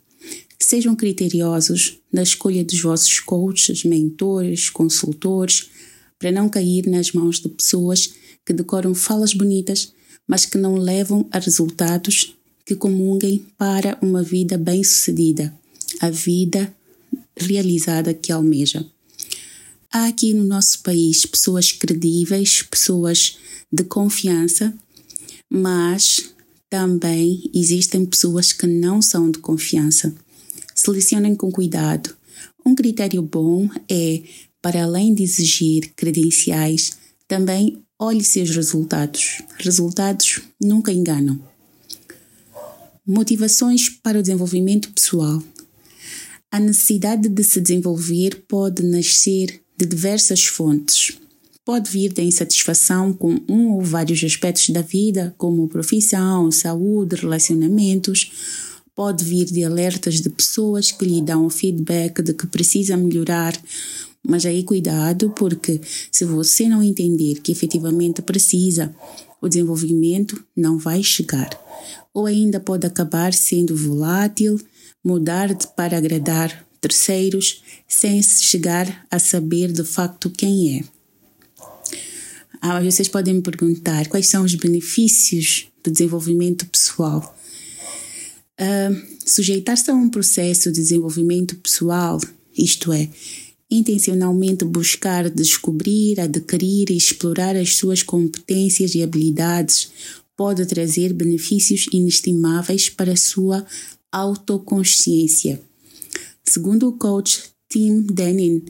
Sejam 0.58 0.94
criteriosos 0.94 1.98
na 2.12 2.22
escolha 2.22 2.64
dos 2.64 2.80
vossos 2.80 3.20
coaches, 3.20 3.84
mentores, 3.84 4.68
consultores, 4.68 5.70
para 6.18 6.30
não 6.30 6.48
cair 6.48 6.86
nas 6.86 7.12
mãos 7.12 7.40
de 7.40 7.48
pessoas 7.48 8.12
que 8.44 8.52
decoram 8.52 8.94
falas 8.94 9.32
bonitas, 9.32 9.92
mas 10.26 10.44
que 10.44 10.58
não 10.58 10.74
levam 10.74 11.26
a 11.30 11.38
resultados 11.38 12.36
que 12.64 12.76
comunguem 12.76 13.46
para 13.56 13.98
uma 14.02 14.22
vida 14.22 14.56
bem-sucedida, 14.56 15.52
a 16.00 16.10
vida 16.10 16.72
realizada 17.36 18.12
que 18.14 18.30
almeja. 18.30 18.86
Há 19.92 20.06
aqui 20.06 20.32
no 20.32 20.44
nosso 20.44 20.84
país 20.84 21.26
pessoas 21.26 21.72
credíveis, 21.72 22.62
pessoas 22.62 23.36
de 23.72 23.82
confiança, 23.82 24.72
mas 25.50 26.32
também 26.68 27.50
existem 27.52 28.06
pessoas 28.06 28.52
que 28.52 28.68
não 28.68 29.02
são 29.02 29.28
de 29.28 29.40
confiança. 29.40 30.14
Selecionem 30.76 31.34
com 31.34 31.50
cuidado. 31.50 32.14
Um 32.64 32.72
critério 32.76 33.20
bom 33.20 33.68
é, 33.90 34.22
para 34.62 34.84
além 34.84 35.12
de 35.12 35.24
exigir 35.24 35.92
credenciais, 35.96 36.92
também 37.26 37.82
olhe 37.98 38.22
seus 38.22 38.50
resultados. 38.50 39.42
Resultados 39.58 40.40
nunca 40.62 40.92
enganam. 40.92 41.42
Motivações 43.04 43.88
para 43.88 44.20
o 44.20 44.22
desenvolvimento 44.22 44.92
pessoal. 44.92 45.42
A 46.48 46.60
necessidade 46.60 47.28
de 47.28 47.42
se 47.42 47.60
desenvolver 47.60 48.44
pode 48.46 48.84
nascer 48.84 49.60
de 49.80 49.86
diversas 49.86 50.44
fontes. 50.44 51.18
Pode 51.64 51.90
vir 51.90 52.12
da 52.12 52.22
insatisfação 52.22 53.14
com 53.14 53.40
um 53.48 53.72
ou 53.72 53.80
vários 53.80 54.22
aspectos 54.22 54.68
da 54.68 54.82
vida, 54.82 55.34
como 55.38 55.68
profissão, 55.68 56.52
saúde, 56.52 57.16
relacionamentos. 57.16 58.30
Pode 58.94 59.24
vir 59.24 59.46
de 59.46 59.64
alertas 59.64 60.20
de 60.20 60.28
pessoas 60.28 60.92
que 60.92 61.06
lhe 61.06 61.22
dão 61.22 61.48
feedback 61.48 62.20
de 62.20 62.34
que 62.34 62.46
precisa 62.46 62.94
melhorar. 62.94 63.58
Mas 64.22 64.44
aí 64.44 64.62
cuidado, 64.62 65.30
porque 65.30 65.80
se 66.12 66.26
você 66.26 66.68
não 66.68 66.82
entender 66.82 67.40
que 67.40 67.52
efetivamente 67.52 68.20
precisa, 68.20 68.94
o 69.40 69.48
desenvolvimento 69.48 70.44
não 70.54 70.76
vai 70.76 71.02
chegar. 71.02 71.48
Ou 72.12 72.26
ainda 72.26 72.60
pode 72.60 72.86
acabar 72.86 73.32
sendo 73.32 73.74
volátil, 73.74 74.60
mudar 75.02 75.54
para 75.74 75.96
agradar 75.96 76.69
terceiros 76.80 77.62
sem 77.86 78.22
se 78.22 78.44
chegar 78.44 79.06
a 79.10 79.18
saber 79.18 79.72
de 79.72 79.84
facto 79.84 80.30
quem 80.30 80.78
é. 80.78 80.84
Ah, 82.60 82.80
vocês 82.80 83.08
podem 83.08 83.34
me 83.34 83.42
perguntar 83.42 84.06
quais 84.08 84.26
são 84.26 84.44
os 84.44 84.54
benefícios 84.54 85.66
do 85.82 85.90
desenvolvimento 85.90 86.66
pessoal. 86.66 87.36
Uh, 88.60 89.10
Sujeitar-se 89.24 89.90
a 89.90 89.94
um 89.94 90.08
processo 90.08 90.72
de 90.72 90.80
desenvolvimento 90.80 91.54
pessoal, 91.56 92.20
isto 92.58 92.92
é, 92.92 93.08
intencionalmente 93.70 94.64
buscar 94.64 95.30
descobrir, 95.30 96.18
adquirir 96.18 96.90
e 96.90 96.96
explorar 96.96 97.54
as 97.54 97.76
suas 97.76 98.02
competências 98.02 98.94
e 98.96 99.02
habilidades, 99.02 99.92
pode 100.36 100.66
trazer 100.66 101.12
benefícios 101.12 101.86
inestimáveis 101.92 102.88
para 102.88 103.12
a 103.12 103.16
sua 103.16 103.64
autoconsciência. 104.10 105.60
Segundo 106.44 106.88
o 106.88 106.92
coach 106.92 107.50
Tim 107.68 108.02
Denning, 108.02 108.64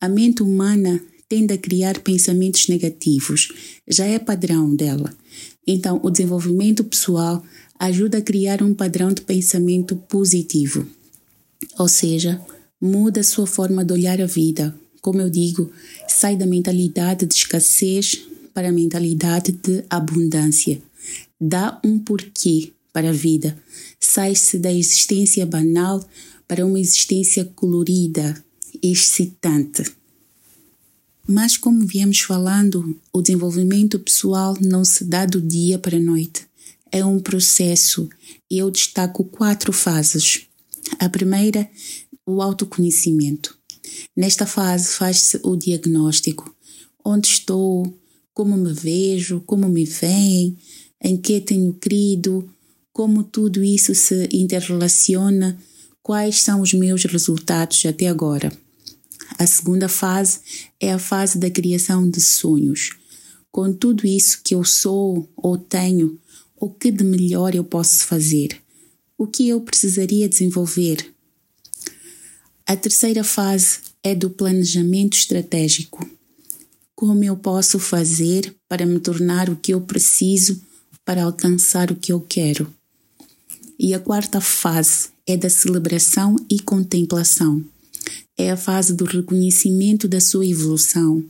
a 0.00 0.08
mente 0.08 0.42
humana 0.42 1.00
tende 1.28 1.54
a 1.54 1.58
criar 1.58 2.00
pensamentos 2.00 2.68
negativos, 2.68 3.48
já 3.88 4.04
é 4.04 4.18
padrão 4.18 4.74
dela. 4.74 5.12
Então, 5.66 5.98
o 6.02 6.10
desenvolvimento 6.10 6.84
pessoal 6.84 7.42
ajuda 7.78 8.18
a 8.18 8.22
criar 8.22 8.62
um 8.62 8.74
padrão 8.74 9.12
de 9.12 9.22
pensamento 9.22 9.96
positivo. 9.96 10.86
Ou 11.78 11.88
seja, 11.88 12.40
muda 12.80 13.20
a 13.20 13.24
sua 13.24 13.46
forma 13.46 13.84
de 13.84 13.92
olhar 13.92 14.20
a 14.20 14.26
vida. 14.26 14.74
Como 15.00 15.20
eu 15.20 15.28
digo, 15.28 15.70
sai 16.08 16.36
da 16.36 16.46
mentalidade 16.46 17.26
de 17.26 17.34
escassez 17.34 18.20
para 18.52 18.68
a 18.68 18.72
mentalidade 18.72 19.52
de 19.52 19.84
abundância. 19.90 20.80
Dá 21.40 21.80
um 21.84 21.98
porquê 21.98 22.72
para 22.92 23.08
a 23.08 23.12
vida. 23.12 23.58
Sai-se 23.98 24.58
da 24.58 24.72
existência 24.72 25.44
banal 25.44 26.02
para 26.46 26.64
uma 26.64 26.78
existência 26.78 27.44
colorida, 27.44 28.42
excitante. 28.82 29.84
Mas, 31.26 31.56
como 31.56 31.86
viemos 31.86 32.20
falando, 32.20 32.98
o 33.12 33.22
desenvolvimento 33.22 33.98
pessoal 33.98 34.56
não 34.60 34.84
se 34.84 35.04
dá 35.04 35.24
do 35.24 35.40
dia 35.40 35.78
para 35.78 35.96
a 35.96 36.00
noite. 36.00 36.46
É 36.92 37.04
um 37.04 37.18
processo 37.18 38.08
e 38.50 38.58
eu 38.58 38.70
destaco 38.70 39.24
quatro 39.24 39.72
fases. 39.72 40.42
A 40.98 41.08
primeira, 41.08 41.68
o 42.26 42.42
autoconhecimento. 42.42 43.56
Nesta 44.14 44.46
fase 44.46 44.88
faz-se 44.88 45.40
o 45.42 45.56
diagnóstico. 45.56 46.54
Onde 47.02 47.28
estou, 47.28 47.98
como 48.34 48.56
me 48.56 48.72
vejo, 48.72 49.40
como 49.46 49.68
me 49.68 49.84
veem, 49.84 50.58
em 51.02 51.16
que 51.16 51.40
tenho 51.40 51.72
crido, 51.74 52.48
como 52.92 53.24
tudo 53.24 53.64
isso 53.64 53.94
se 53.94 54.28
interrelaciona 54.30 55.58
quais 56.04 56.42
são 56.42 56.60
os 56.60 56.74
meus 56.74 57.02
resultados 57.04 57.84
até 57.86 58.08
agora. 58.08 58.52
A 59.38 59.46
segunda 59.46 59.88
fase 59.88 60.38
é 60.78 60.92
a 60.92 60.98
fase 60.98 61.38
da 61.38 61.50
criação 61.50 62.08
de 62.08 62.20
sonhos. 62.20 62.90
Com 63.50 63.72
tudo 63.72 64.06
isso 64.06 64.42
que 64.44 64.54
eu 64.54 64.62
sou 64.64 65.26
ou 65.34 65.56
tenho, 65.56 66.20
o 66.56 66.68
que 66.68 66.92
de 66.92 67.02
melhor 67.02 67.54
eu 67.54 67.64
posso 67.64 68.04
fazer? 68.04 68.60
O 69.16 69.26
que 69.26 69.48
eu 69.48 69.62
precisaria 69.62 70.28
desenvolver? 70.28 71.10
A 72.66 72.76
terceira 72.76 73.24
fase 73.24 73.78
é 74.02 74.14
do 74.14 74.28
planejamento 74.28 75.16
estratégico. 75.16 76.06
Como 76.94 77.24
eu 77.24 77.36
posso 77.36 77.78
fazer 77.78 78.54
para 78.68 78.84
me 78.84 79.00
tornar 79.00 79.48
o 79.48 79.56
que 79.56 79.72
eu 79.72 79.80
preciso 79.80 80.60
para 81.02 81.24
alcançar 81.24 81.90
o 81.90 81.96
que 81.96 82.12
eu 82.12 82.20
quero? 82.20 82.70
E 83.78 83.92
a 83.92 83.98
quarta 83.98 84.40
fase 84.40 85.08
é 85.26 85.36
da 85.36 85.50
celebração 85.50 86.36
e 86.50 86.60
contemplação. 86.60 87.64
É 88.36 88.50
a 88.50 88.56
fase 88.56 88.94
do 88.94 89.04
reconhecimento 89.04 90.06
da 90.06 90.20
sua 90.20 90.46
evolução, 90.46 91.24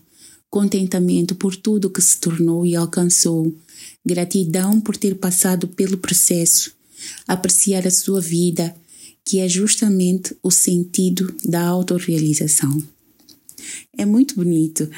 contentamento 0.50 1.34
por 1.34 1.56
tudo 1.56 1.90
que 1.90 2.02
se 2.02 2.18
tornou 2.18 2.66
e 2.66 2.76
alcançou, 2.76 3.52
gratidão 4.04 4.80
por 4.80 4.96
ter 4.96 5.14
passado 5.16 5.68
pelo 5.68 5.96
processo, 5.96 6.72
apreciar 7.26 7.86
a 7.86 7.90
sua 7.90 8.20
vida, 8.20 8.74
que 9.24 9.38
é 9.38 9.48
justamente 9.48 10.36
o 10.42 10.50
sentido 10.50 11.34
da 11.44 11.62
autorrealização. 11.62 12.82
É 13.96 14.04
muito 14.04 14.34
bonito, 14.34 14.88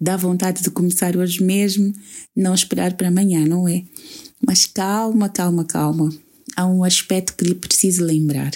dá 0.00 0.16
vontade 0.16 0.62
de 0.62 0.70
começar 0.70 1.16
hoje 1.16 1.42
mesmo, 1.42 1.92
não 2.34 2.54
esperar 2.54 2.96
para 2.96 3.08
amanhã, 3.08 3.46
não 3.46 3.68
é? 3.68 3.84
Mas 4.46 4.64
calma, 4.64 5.28
calma, 5.28 5.64
calma. 5.64 6.10
Há 6.56 6.66
um 6.66 6.84
aspecto 6.84 7.34
que 7.34 7.44
lhe 7.44 7.54
preciso 7.54 8.04
lembrar. 8.04 8.52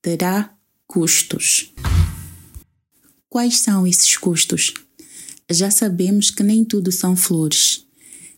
Terá 0.00 0.54
custos. 0.86 1.72
Quais 3.28 3.58
são 3.58 3.86
esses 3.86 4.16
custos? 4.16 4.72
Já 5.50 5.70
sabemos 5.70 6.30
que 6.30 6.42
nem 6.42 6.64
tudo 6.64 6.90
são 6.90 7.16
flores. 7.16 7.84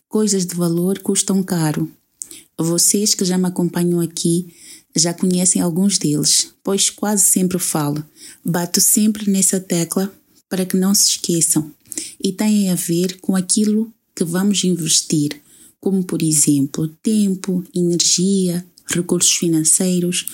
Coisas 0.07 0.45
de 0.45 0.55
valor 0.55 0.99
custam 0.99 1.41
caro. 1.41 1.89
Vocês 2.57 3.13
que 3.15 3.23
já 3.23 3.37
me 3.37 3.47
acompanham 3.47 4.01
aqui 4.01 4.53
já 4.95 5.13
conhecem 5.13 5.61
alguns 5.61 5.97
deles, 5.97 6.53
pois 6.63 6.89
quase 6.89 7.23
sempre 7.23 7.59
falo. 7.59 8.03
Bato 8.43 8.81
sempre 8.81 9.29
nessa 9.29 9.59
tecla 9.59 10.11
para 10.49 10.65
que 10.65 10.75
não 10.75 10.93
se 10.93 11.11
esqueçam 11.11 11.71
e 12.21 12.31
têm 12.31 12.69
a 12.69 12.75
ver 12.75 13.19
com 13.19 13.35
aquilo 13.35 13.93
que 14.15 14.23
vamos 14.23 14.63
investir, 14.63 15.41
como 15.79 16.03
por 16.03 16.21
exemplo 16.21 16.87
tempo, 17.01 17.63
energia, 17.73 18.65
recursos 18.89 19.31
financeiros. 19.31 20.25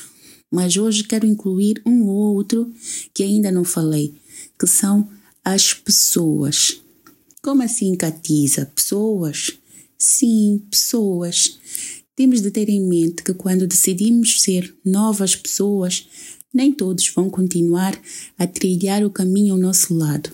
Mas 0.52 0.78
hoje 0.78 1.04
quero 1.04 1.26
incluir 1.26 1.82
um 1.86 2.04
ou 2.04 2.36
outro 2.36 2.72
que 3.14 3.24
ainda 3.24 3.52
não 3.52 3.64
falei, 3.64 4.14
que 4.60 4.68
são 4.68 5.10
as 5.44 5.74
pessoas. 5.74 6.82
Como 7.42 7.62
assim, 7.62 7.96
Catiza? 7.96 8.66
Pessoas? 8.74 9.52
Sim, 9.98 10.62
pessoas. 10.70 11.60
Temos 12.16 12.42
de 12.42 12.50
ter 12.50 12.70
em 12.70 12.82
mente 12.82 13.24
que 13.24 13.34
quando 13.34 13.68
decidimos 13.68 14.42
ser 14.42 14.74
novas 14.84 15.36
pessoas, 15.36 16.08
nem 16.54 16.72
todos 16.72 17.10
vão 17.10 17.30
continuar 17.30 18.00
a 18.38 18.48
trilhar 18.48 19.04
o 19.04 19.10
caminho 19.10 19.54
ao 19.54 19.60
nosso 19.60 19.94
lado. 19.94 20.32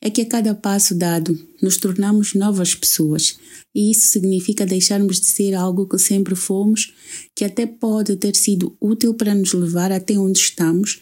É 0.00 0.08
que 0.08 0.22
a 0.22 0.26
cada 0.26 0.54
passo 0.54 0.94
dado 0.94 1.38
nos 1.60 1.76
tornamos 1.76 2.32
novas 2.32 2.74
pessoas, 2.74 3.38
e 3.74 3.90
isso 3.90 4.08
significa 4.08 4.66
deixarmos 4.66 5.20
de 5.20 5.26
ser 5.26 5.54
algo 5.54 5.86
que 5.86 5.98
sempre 5.98 6.34
fomos, 6.34 6.92
que 7.34 7.44
até 7.44 7.66
pode 7.66 8.16
ter 8.16 8.34
sido 8.34 8.76
útil 8.80 9.14
para 9.14 9.34
nos 9.34 9.52
levar 9.52 9.92
até 9.92 10.18
onde 10.18 10.38
estamos, 10.38 11.00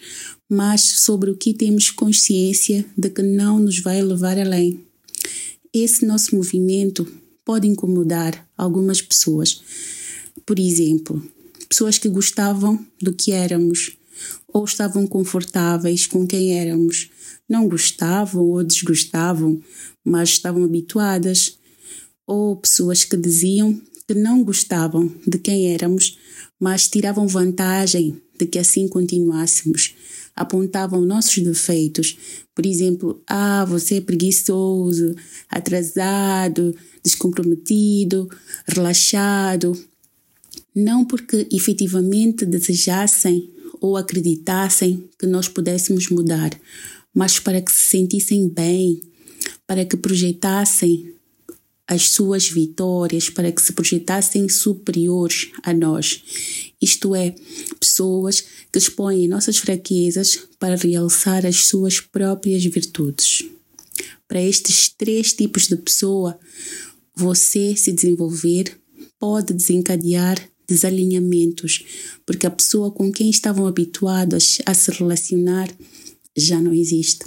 mas 0.48 0.82
sobre 0.82 1.30
o 1.30 1.36
que 1.36 1.54
temos 1.54 1.90
consciência 1.90 2.84
de 2.96 3.10
que 3.10 3.22
não 3.22 3.58
nos 3.58 3.80
vai 3.80 4.02
levar 4.02 4.38
além. 4.38 4.80
Esse 5.72 6.06
nosso 6.06 6.34
movimento 6.34 7.06
pode 7.44 7.66
incomodar 7.66 8.46
algumas 8.56 9.00
pessoas, 9.00 9.62
por 10.44 10.58
exemplo, 10.58 11.22
pessoas 11.68 11.98
que 11.98 12.08
gostavam 12.08 12.84
do 13.00 13.12
que 13.12 13.32
éramos 13.32 13.96
ou 14.52 14.64
estavam 14.64 15.06
confortáveis 15.06 16.06
com 16.06 16.26
quem 16.26 16.58
éramos, 16.58 17.10
não 17.48 17.68
gostavam 17.68 18.42
ou 18.42 18.64
desgostavam, 18.64 19.62
mas 20.04 20.30
estavam 20.30 20.64
habituadas, 20.64 21.57
ou 22.28 22.54
pessoas 22.56 23.06
que 23.06 23.16
diziam 23.16 23.80
que 24.06 24.12
não 24.12 24.44
gostavam 24.44 25.10
de 25.26 25.38
quem 25.38 25.72
éramos, 25.72 26.18
mas 26.60 26.86
tiravam 26.86 27.26
vantagem 27.26 28.20
de 28.38 28.46
que 28.46 28.58
assim 28.58 28.86
continuássemos. 28.86 29.94
Apontavam 30.36 31.04
nossos 31.06 31.42
defeitos, 31.42 32.16
por 32.54 32.66
exemplo, 32.66 33.22
ah, 33.26 33.64
você 33.64 33.96
é 33.96 34.00
preguiçoso, 34.00 35.16
atrasado, 35.48 36.76
descomprometido, 37.02 38.28
relaxado, 38.66 39.72
não 40.74 41.04
porque 41.04 41.48
efetivamente 41.50 42.44
desejassem 42.44 43.50
ou 43.80 43.96
acreditassem 43.96 45.08
que 45.18 45.26
nós 45.26 45.48
pudéssemos 45.48 46.08
mudar, 46.08 46.50
mas 47.14 47.40
para 47.40 47.60
que 47.60 47.72
se 47.72 47.90
sentissem 47.90 48.48
bem, 48.48 49.00
para 49.66 49.84
que 49.84 49.96
projetassem 49.96 51.17
as 51.88 52.10
suas 52.10 52.50
vitórias, 52.50 53.30
para 53.30 53.50
que 53.50 53.62
se 53.62 53.72
projetassem 53.72 54.46
superiores 54.46 55.50
a 55.62 55.72
nós. 55.72 56.22
Isto 56.80 57.14
é, 57.14 57.34
pessoas 57.80 58.44
que 58.70 58.78
expõem 58.78 59.26
nossas 59.26 59.56
fraquezas 59.56 60.38
para 60.58 60.76
realçar 60.76 61.46
as 61.46 61.64
suas 61.66 61.98
próprias 61.98 62.62
virtudes. 62.62 63.42
Para 64.28 64.42
estes 64.42 64.90
três 64.90 65.32
tipos 65.32 65.66
de 65.66 65.76
pessoa, 65.76 66.38
você 67.16 67.74
se 67.74 67.90
desenvolver 67.90 68.78
pode 69.18 69.54
desencadear 69.54 70.38
desalinhamentos, 70.68 71.82
porque 72.26 72.46
a 72.46 72.50
pessoa 72.50 72.90
com 72.90 73.10
quem 73.10 73.30
estavam 73.30 73.66
habituadas 73.66 74.58
a 74.66 74.74
se 74.74 74.90
relacionar 74.90 75.74
já 76.36 76.60
não 76.60 76.74
existe. 76.74 77.24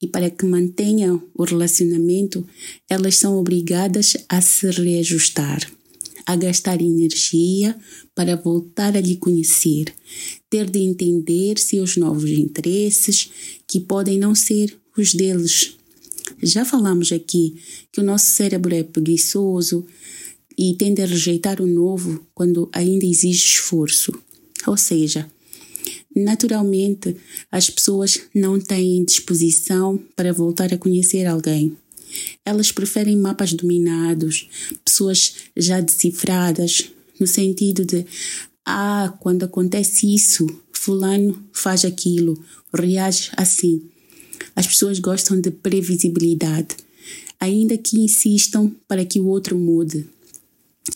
E 0.00 0.06
para 0.06 0.30
que 0.30 0.46
mantenham 0.46 1.22
o 1.34 1.44
relacionamento, 1.44 2.46
elas 2.88 3.16
são 3.16 3.38
obrigadas 3.38 4.16
a 4.28 4.40
se 4.40 4.70
reajustar, 4.70 5.70
a 6.26 6.36
gastar 6.36 6.80
energia 6.80 7.76
para 8.14 8.36
voltar 8.36 8.96
a 8.96 9.00
lhe 9.00 9.16
conhecer, 9.16 9.92
ter 10.48 10.68
de 10.68 10.80
entender 10.80 11.58
seus 11.58 11.96
novos 11.96 12.30
interesses, 12.30 13.30
que 13.66 13.80
podem 13.80 14.18
não 14.18 14.34
ser 14.34 14.76
os 14.96 15.12
deles. 15.14 15.76
Já 16.42 16.64
falamos 16.64 17.12
aqui 17.12 17.56
que 17.92 18.00
o 18.00 18.04
nosso 18.04 18.32
cérebro 18.32 18.74
é 18.74 18.82
preguiçoso, 18.82 19.84
e 20.60 20.74
tende 20.74 21.00
a 21.00 21.06
rejeitar 21.06 21.62
o 21.62 21.66
novo 21.66 22.22
quando 22.34 22.68
ainda 22.70 23.06
exige 23.06 23.46
esforço. 23.46 24.12
Ou 24.66 24.76
seja, 24.76 25.26
naturalmente 26.14 27.16
as 27.50 27.70
pessoas 27.70 28.20
não 28.34 28.60
têm 28.60 29.04
disposição 29.04 29.98
para 30.16 30.32
voltar 30.32 30.72
a 30.72 30.78
conhecer 30.78 31.26
alguém. 31.26 31.76
Elas 32.44 32.72
preferem 32.72 33.16
mapas 33.16 33.52
dominados, 33.52 34.48
pessoas 34.84 35.34
já 35.56 35.80
decifradas, 35.80 36.90
no 37.18 37.26
sentido 37.26 37.84
de 37.84 38.04
ah, 38.64 39.14
quando 39.20 39.44
acontece 39.44 40.12
isso, 40.12 40.46
fulano 40.72 41.42
faz 41.52 41.84
aquilo, 41.84 42.42
reage 42.72 43.30
assim. 43.36 43.82
As 44.56 44.66
pessoas 44.66 44.98
gostam 44.98 45.40
de 45.40 45.50
previsibilidade, 45.50 46.76
ainda 47.38 47.76
que 47.76 48.00
insistam 48.00 48.74
para 48.88 49.04
que 49.04 49.20
o 49.20 49.26
outro 49.26 49.58
mude. 49.58 50.06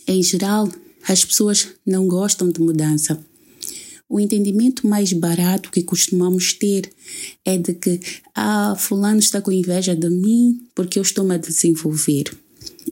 Em 0.07 0.23
geral, 0.23 0.71
as 1.07 1.25
pessoas 1.25 1.69
não 1.87 2.09
gostam 2.09 2.49
de 2.49 2.61
mudança. 2.61 3.23
O 4.15 4.21
entendimento 4.21 4.87
mais 4.87 5.13
barato 5.13 5.73
que 5.73 5.83
costumamos 5.83 6.53
ter 6.53 6.89
é 7.45 7.59
de 7.59 7.75
que, 7.75 7.99
ah, 8.33 8.77
fulano 8.79 9.19
está 9.19 9.43
com 9.43 9.51
inveja 9.51 9.97
de 9.97 10.09
mim 10.09 10.69
porque 10.73 11.01
eu 11.01 11.03
estou-me 11.03 11.35
a 11.35 11.37
desenvolver. 11.37 12.33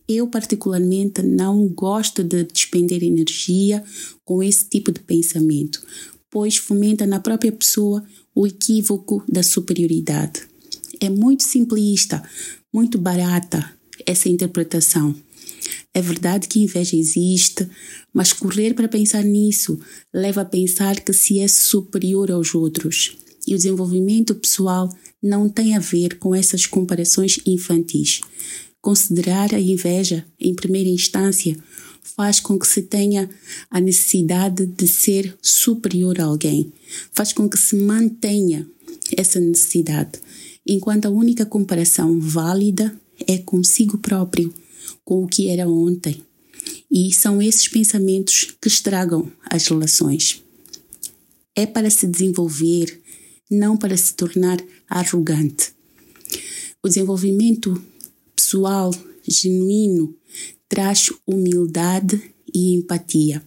Eu, 0.08 0.26
particularmente, 0.26 1.22
não 1.22 1.68
gosto 1.68 2.24
de 2.24 2.42
despender 2.42 3.04
energia 3.04 3.84
com 4.24 4.42
esse 4.42 4.64
tipo 4.64 4.90
de 4.90 4.98
pensamento, 4.98 5.80
pois 6.28 6.56
fomenta 6.56 7.06
na 7.06 7.20
própria 7.20 7.52
pessoa 7.52 8.04
o 8.34 8.44
equívoco 8.44 9.22
da 9.28 9.44
superioridade. 9.44 10.42
É 10.98 11.08
muito 11.08 11.44
simplista, 11.44 12.20
muito 12.74 12.98
barata 12.98 13.72
essa 14.04 14.28
interpretação. 14.28 15.14
É 15.94 16.00
verdade 16.00 16.48
que 16.48 16.60
inveja 16.60 16.96
existe, 16.96 17.68
mas 18.12 18.32
correr 18.32 18.74
para 18.74 18.88
pensar 18.88 19.22
nisso 19.22 19.78
leva 20.12 20.40
a 20.40 20.44
pensar 20.44 21.00
que 21.00 21.12
se 21.12 21.38
é 21.38 21.48
superior 21.48 22.30
aos 22.30 22.54
outros. 22.54 23.16
E 23.46 23.54
o 23.54 23.56
desenvolvimento 23.56 24.34
pessoal 24.34 24.88
não 25.22 25.48
tem 25.48 25.76
a 25.76 25.80
ver 25.80 26.18
com 26.18 26.34
essas 26.34 26.64
comparações 26.64 27.38
infantis. 27.44 28.20
Considerar 28.80 29.54
a 29.54 29.60
inveja, 29.60 30.24
em 30.40 30.54
primeira 30.54 30.88
instância, 30.88 31.56
faz 32.02 32.40
com 32.40 32.58
que 32.58 32.66
se 32.66 32.82
tenha 32.82 33.28
a 33.70 33.80
necessidade 33.80 34.66
de 34.66 34.88
ser 34.88 35.36
superior 35.40 36.20
a 36.20 36.24
alguém, 36.24 36.72
faz 37.12 37.32
com 37.32 37.48
que 37.48 37.58
se 37.58 37.76
mantenha 37.76 38.66
essa 39.16 39.38
necessidade, 39.38 40.20
enquanto 40.66 41.06
a 41.06 41.10
única 41.10 41.46
comparação 41.46 42.18
válida 42.18 42.94
é 43.26 43.38
consigo 43.38 43.98
próprio 43.98 44.52
com 45.12 45.24
o 45.24 45.28
que 45.28 45.50
era 45.50 45.68
ontem. 45.68 46.22
E 46.90 47.12
são 47.12 47.42
esses 47.42 47.68
pensamentos 47.68 48.56
que 48.58 48.66
estragam 48.66 49.30
as 49.44 49.66
relações. 49.66 50.42
É 51.54 51.66
para 51.66 51.90
se 51.90 52.06
desenvolver, 52.06 52.98
não 53.50 53.76
para 53.76 53.94
se 53.94 54.14
tornar 54.14 54.58
arrogante. 54.88 55.74
O 56.82 56.88
desenvolvimento 56.88 57.78
pessoal 58.34 58.90
genuíno 59.28 60.16
traz 60.66 61.12
humildade 61.26 62.32
e 62.54 62.74
empatia. 62.74 63.42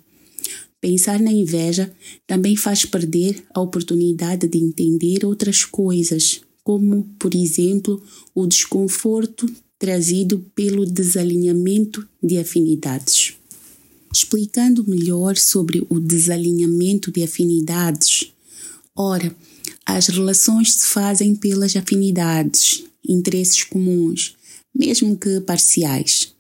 Pensar 0.80 1.19
na 1.19 1.32
inveja 1.32 1.91
também 2.28 2.56
faz 2.56 2.86
perder 2.86 3.43
a 3.51 3.60
oportunidade 3.60 4.47
de 4.47 4.60
entender 4.60 5.25
outras 5.25 5.65
coisas, 5.65 6.41
como, 6.63 7.10
por 7.17 7.34
exemplo, 7.34 7.99
o 8.36 8.45
desconforto 8.45 9.51
trazido 9.79 10.45
pelo 10.55 10.85
desalinhamento 10.85 12.07
de 12.21 12.38
afinidades. 12.38 13.35
Explicando 14.13 14.88
melhor 14.88 15.35
sobre 15.35 15.85
o 15.89 15.99
desalinhamento 15.99 17.11
de 17.11 17.23
afinidades, 17.23 18.31
ora, 18.95 19.35
as 19.85 20.07
relações 20.07 20.73
se 20.73 20.85
fazem 20.88 21.35
pelas 21.35 21.75
afinidades, 21.75 22.83
interesses 23.07 23.63
comuns, 23.63 24.35
mesmo 24.73 25.17
que 25.17 25.39
parciais. 25.41 26.33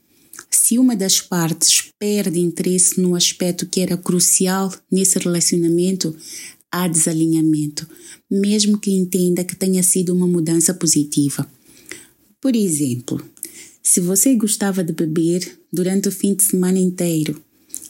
Se 0.49 0.79
uma 0.79 0.95
das 0.95 1.21
partes 1.21 1.89
perde 1.99 2.39
interesse 2.39 2.99
no 2.99 3.13
aspecto 3.13 3.67
que 3.67 3.81
era 3.81 3.97
crucial 3.97 4.73
nesse 4.91 5.19
relacionamento, 5.19 6.15
há 6.71 6.87
desalinhamento, 6.87 7.87
mesmo 8.31 8.79
que 8.79 8.91
entenda 8.91 9.43
que 9.43 9.55
tenha 9.55 9.83
sido 9.83 10.13
uma 10.13 10.25
mudança 10.25 10.73
positiva. 10.73 11.47
Por 12.45 12.55
exemplo, 12.55 13.19
se 13.81 13.99
você 13.99 14.35
gostava 14.35 14.83
de 14.83 14.93
beber 14.93 15.59
durante 15.73 16.09
o 16.09 16.11
fim 16.11 16.35
de 16.35 16.43
semana 16.43 16.77
inteiro, 16.77 17.41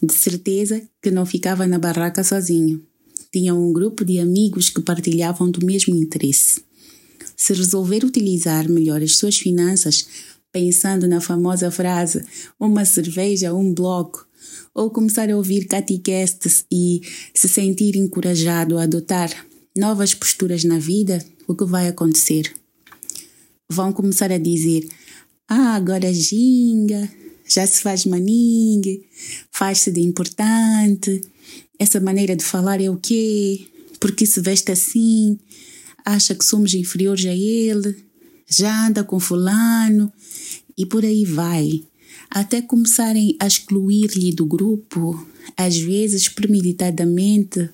de 0.02 0.14
certeza 0.14 0.82
que 1.02 1.12
não 1.12 1.26
ficava 1.26 1.68
na 1.68 1.78
barraca 1.78 2.24
sozinho. 2.24 2.82
Tinha 3.34 3.54
um 3.54 3.74
grupo 3.74 4.06
de 4.06 4.18
amigos 4.18 4.70
que 4.70 4.80
partilhavam 4.80 5.52
do 5.52 5.66
mesmo 5.66 5.94
interesse. 5.94 6.64
Se 7.36 7.52
resolver 7.52 8.06
utilizar 8.06 8.70
melhor 8.70 9.04
as 9.04 9.18
suas 9.18 9.38
finanças, 9.38 10.08
pensando 10.54 11.06
na 11.06 11.20
famosa 11.20 11.70
frase 11.70 12.24
uma 12.58 12.86
cerveja, 12.86 13.54
um 13.54 13.74
bloco, 13.74 14.26
ou 14.74 14.90
começar 14.90 15.30
a 15.30 15.36
ouvir 15.36 15.66
caticasts 15.66 16.64
e 16.72 17.02
se 17.34 17.50
sentir 17.50 17.98
encorajado 17.98 18.78
a 18.78 18.84
adotar 18.84 19.46
novas 19.76 20.14
posturas 20.14 20.64
na 20.64 20.80
vida, 20.80 21.22
o 21.46 21.54
que 21.54 21.66
vai 21.66 21.90
acontecer? 21.90 22.54
Vão 23.70 23.92
começar 23.92 24.32
a 24.32 24.38
dizer: 24.38 24.88
Ah, 25.48 25.76
agora 25.76 26.14
ginga, 26.14 27.10
já 27.48 27.66
se 27.66 27.82
faz 27.82 28.06
maningue, 28.06 29.06
faz-se 29.52 29.92
de 29.92 30.02
importante, 30.02 31.22
essa 31.80 32.00
maneira 32.00 32.36
de 32.36 32.44
falar 32.44 32.82
é 32.82 32.90
o 32.90 32.98
quê? 32.98 33.68
Porque 34.00 34.26
se 34.26 34.40
veste 34.40 34.72
assim? 34.72 35.40
Acha 36.06 36.36
que 36.36 36.46
somos 36.46 36.74
inferiores 36.74 37.26
a 37.26 37.34
ele? 37.34 37.96
Já 38.48 38.88
anda 38.88 39.04
com 39.04 39.20
fulano? 39.20 40.12
E 40.78 40.86
por 40.86 41.04
aí 41.04 41.26
vai. 41.26 41.84
Até 42.30 42.62
começarem 42.62 43.36
a 43.40 43.48
excluir-lhe 43.48 44.32
do 44.32 44.46
grupo, 44.46 45.26
às 45.58 45.78
vezes 45.78 46.30
premeditadamente, 46.30 47.70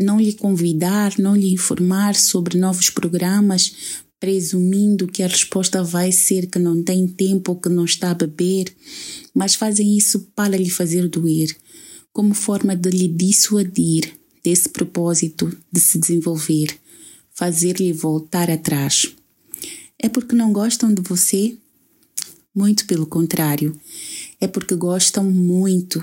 não 0.00 0.20
lhe 0.20 0.32
convidar, 0.32 1.14
não 1.18 1.36
lhe 1.36 1.52
informar 1.52 2.14
sobre 2.14 2.58
novos 2.58 2.90
programas, 2.90 4.03
presumindo 4.24 5.06
que 5.06 5.22
a 5.22 5.26
resposta 5.26 5.84
vai 5.84 6.10
ser 6.10 6.46
que 6.46 6.58
não 6.58 6.82
tem 6.82 7.06
tempo 7.06 7.52
ou 7.52 7.60
que 7.60 7.68
não 7.68 7.84
está 7.84 8.10
a 8.10 8.14
beber, 8.14 8.74
mas 9.34 9.54
fazem 9.54 9.98
isso 9.98 10.30
para 10.34 10.56
lhe 10.56 10.70
fazer 10.70 11.06
doer, 11.10 11.54
como 12.10 12.32
forma 12.32 12.74
de 12.74 12.88
lhe 12.88 13.06
dissuadir 13.06 14.14
desse 14.42 14.70
propósito 14.70 15.54
de 15.70 15.78
se 15.78 15.98
desenvolver, 15.98 16.74
fazer-lhe 17.34 17.92
voltar 17.92 18.50
atrás. 18.50 19.14
É 19.98 20.08
porque 20.08 20.34
não 20.34 20.54
gostam 20.54 20.94
de 20.94 21.02
você? 21.02 21.58
Muito 22.54 22.86
pelo 22.86 23.06
contrário, 23.06 23.78
é 24.40 24.48
porque 24.48 24.74
gostam 24.74 25.30
muito. 25.30 26.02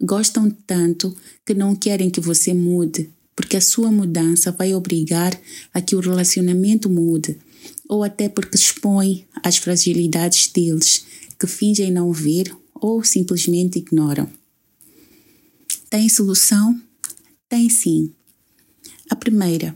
Gostam 0.00 0.48
tanto 0.66 1.14
que 1.44 1.52
não 1.52 1.76
querem 1.76 2.08
que 2.08 2.22
você 2.22 2.54
mude, 2.54 3.10
porque 3.36 3.58
a 3.58 3.60
sua 3.60 3.92
mudança 3.92 4.50
vai 4.50 4.74
obrigar 4.74 5.38
a 5.74 5.80
que 5.82 5.94
o 5.94 6.00
relacionamento 6.00 6.88
mude, 6.88 7.38
ou 7.90 8.04
até 8.04 8.28
porque 8.28 8.56
expõe 8.56 9.26
as 9.42 9.56
fragilidades 9.56 10.46
deles, 10.46 11.04
que 11.36 11.46
fingem 11.48 11.90
não 11.90 12.12
ver 12.12 12.56
ou 12.72 13.02
simplesmente 13.02 13.80
ignoram. 13.80 14.30
Tem 15.90 16.08
solução? 16.08 16.80
Tem 17.48 17.68
sim. 17.68 18.14
A 19.10 19.16
primeira, 19.16 19.74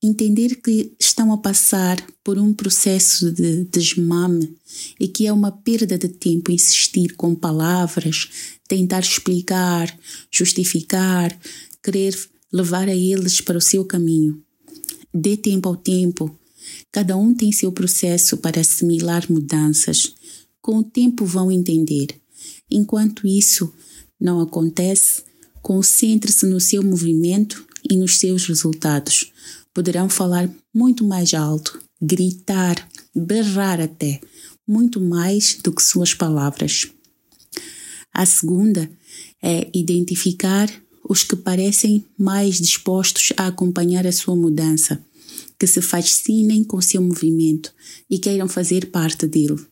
entender 0.00 0.54
que 0.62 0.92
estão 1.00 1.32
a 1.32 1.38
passar 1.38 2.00
por 2.22 2.38
um 2.38 2.54
processo 2.54 3.32
de 3.32 3.64
desmame 3.64 4.56
e 5.00 5.08
que 5.08 5.26
é 5.26 5.32
uma 5.32 5.50
perda 5.50 5.98
de 5.98 6.08
tempo 6.08 6.52
insistir 6.52 7.16
com 7.16 7.34
palavras, 7.34 8.54
tentar 8.68 9.00
explicar, 9.00 9.92
justificar, 10.30 11.36
querer 11.82 12.16
levar 12.52 12.88
a 12.88 12.94
eles 12.94 13.40
para 13.40 13.58
o 13.58 13.60
seu 13.60 13.84
caminho. 13.84 14.40
Dê 15.12 15.36
tempo 15.36 15.68
ao 15.68 15.74
tempo. 15.74 16.32
Cada 16.96 17.14
um 17.14 17.34
tem 17.34 17.52
seu 17.52 17.70
processo 17.70 18.38
para 18.38 18.62
assimilar 18.62 19.30
mudanças. 19.30 20.14
Com 20.62 20.78
o 20.78 20.82
tempo 20.82 21.26
vão 21.26 21.52
entender. 21.52 22.06
Enquanto 22.70 23.26
isso 23.26 23.70
não 24.18 24.40
acontece, 24.40 25.22
concentre-se 25.60 26.46
no 26.46 26.58
seu 26.58 26.82
movimento 26.82 27.66
e 27.84 27.98
nos 27.98 28.18
seus 28.18 28.46
resultados. 28.46 29.30
Poderão 29.74 30.08
falar 30.08 30.50
muito 30.74 31.04
mais 31.04 31.34
alto, 31.34 31.78
gritar, 32.00 32.88
berrar 33.14 33.78
até, 33.78 34.18
muito 34.66 34.98
mais 34.98 35.58
do 35.62 35.72
que 35.72 35.82
suas 35.82 36.14
palavras. 36.14 36.90
A 38.10 38.24
segunda 38.24 38.90
é 39.42 39.68
identificar 39.74 40.72
os 41.06 41.22
que 41.22 41.36
parecem 41.36 42.06
mais 42.18 42.56
dispostos 42.56 43.34
a 43.36 43.48
acompanhar 43.48 44.06
a 44.06 44.12
sua 44.12 44.34
mudança, 44.34 44.98
que 45.58 45.66
se 45.66 45.80
fascinem 45.80 46.62
com 46.64 46.80
seu 46.80 47.02
movimento 47.02 47.72
e 48.08 48.18
queiram 48.18 48.48
fazer 48.48 48.90
parte 48.90 49.26
dele. 49.26 49.64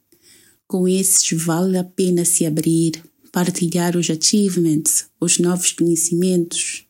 Com 0.67 0.89
esses 0.89 1.31
vale 1.43 1.77
a 1.77 1.85
pena 1.85 2.25
se 2.25 2.47
abrir, 2.47 3.03
partilhar 3.31 3.97
os 3.97 4.09
achievements, 4.09 5.07
os 5.21 5.39
novos 5.39 5.73
conhecimentos. 5.73 6.85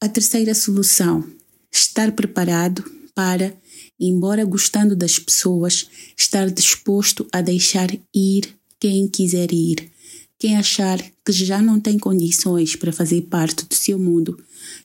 A 0.00 0.08
terceira 0.08 0.54
solução, 0.54 1.24
estar 1.70 2.12
preparado 2.12 2.84
para, 3.14 3.56
embora 3.98 4.44
gostando 4.44 4.96
das 4.96 5.18
pessoas, 5.18 5.88
estar 6.16 6.50
disposto 6.50 7.26
a 7.32 7.40
deixar 7.40 7.88
ir 8.14 8.54
quem 8.78 9.06
quiser 9.06 9.52
ir. 9.52 9.90
Quem 10.38 10.56
achar 10.56 11.00
que 11.24 11.30
já 11.30 11.62
não 11.62 11.78
tem 11.78 11.96
condições 11.96 12.74
para 12.74 12.92
fazer 12.92 13.22
parte 13.22 13.64
do 13.64 13.74
seu 13.76 13.96
mundo, 13.96 14.36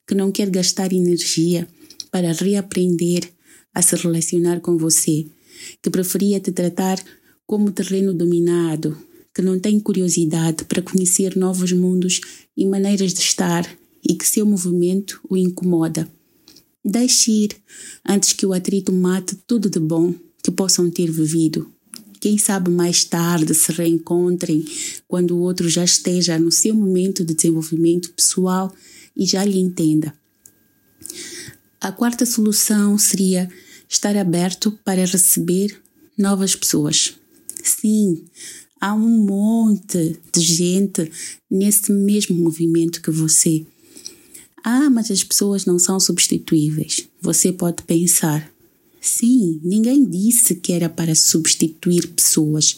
que 0.06 0.14
não 0.14 0.32
quer 0.32 0.52
gastar 0.52 0.94
energia 0.94 1.68
para 2.12 2.32
reaprender 2.32 3.30
a 3.74 3.82
se 3.82 3.96
relacionar 3.96 4.60
com 4.60 4.78
você, 4.78 5.26
que 5.82 5.90
preferia 5.90 6.40
te 6.40 6.52
tratar 6.52 7.04
como 7.46 7.72
terreno 7.72 8.14
dominado, 8.14 8.98
que 9.34 9.42
não 9.42 9.60
tem 9.60 9.80
curiosidade 9.80 10.66
para 10.66 10.82
conhecer 10.82 11.36
novos 11.36 11.72
mundos 11.72 12.22
e 12.56 12.66
maneiras 12.66 13.14
de 13.14 13.20
estar 13.20 13.68
e 14.04 14.16
que 14.16 14.28
seu 14.28 14.46
movimento 14.46 15.20
o 15.30 15.38
incomoda. 15.38 16.10
Deixe 16.84 17.32
ir 17.32 17.50
antes 18.08 18.34
que 18.34 18.46
o 18.46 18.54
atrito 18.54 18.92
mate 18.92 19.36
tudo 19.46 19.70
de 19.70 19.80
bom 19.80 20.14
que 20.42 20.50
possam 20.50 20.90
ter 20.90 21.12
vivido. 21.12 21.70
Quem 22.20 22.38
sabe 22.38 22.72
mais 22.72 23.04
tarde 23.04 23.54
se 23.54 23.72
reencontrem 23.72 24.66
quando 25.08 25.36
o 25.36 25.42
outro 25.42 25.70
já 25.70 25.84
esteja 25.84 26.40
no 26.40 26.52
seu 26.52 26.74
momento 26.74 27.24
de 27.24 27.34
desenvolvimento 27.34 28.12
pessoal 28.14 28.74
e 29.16 29.26
já 29.26 29.44
lhe 29.44 29.60
entenda. 29.60 30.14
A 31.80 31.92
quarta 31.92 32.26
solução 32.26 32.98
seria 32.98 33.50
estar 33.88 34.18
aberto 34.18 34.72
para 34.84 35.06
receber 35.06 35.82
novas 36.18 36.56
pessoas. 36.56 37.16
Sim, 37.64 38.24
Há 38.80 38.94
um 38.94 39.26
monte 39.26 40.20
de 40.32 40.40
gente 40.40 41.12
nesse 41.50 41.92
mesmo 41.92 42.36
movimento 42.36 43.02
que 43.02 43.10
você. 43.10 43.66
Ah, 44.64 44.88
mas 44.88 45.10
as 45.10 45.24
pessoas 45.24 45.66
não 45.66 45.80
são 45.80 46.00
substituíveis. 46.00 47.08
Você 47.20 47.52
pode 47.52 47.82
pensar. 47.84 48.52
Sim, 49.02 49.60
ninguém 49.64 50.08
disse 50.08 50.54
que 50.54 50.74
era 50.74 50.88
para 50.88 51.16
substituir 51.16 52.08
pessoas. 52.10 52.78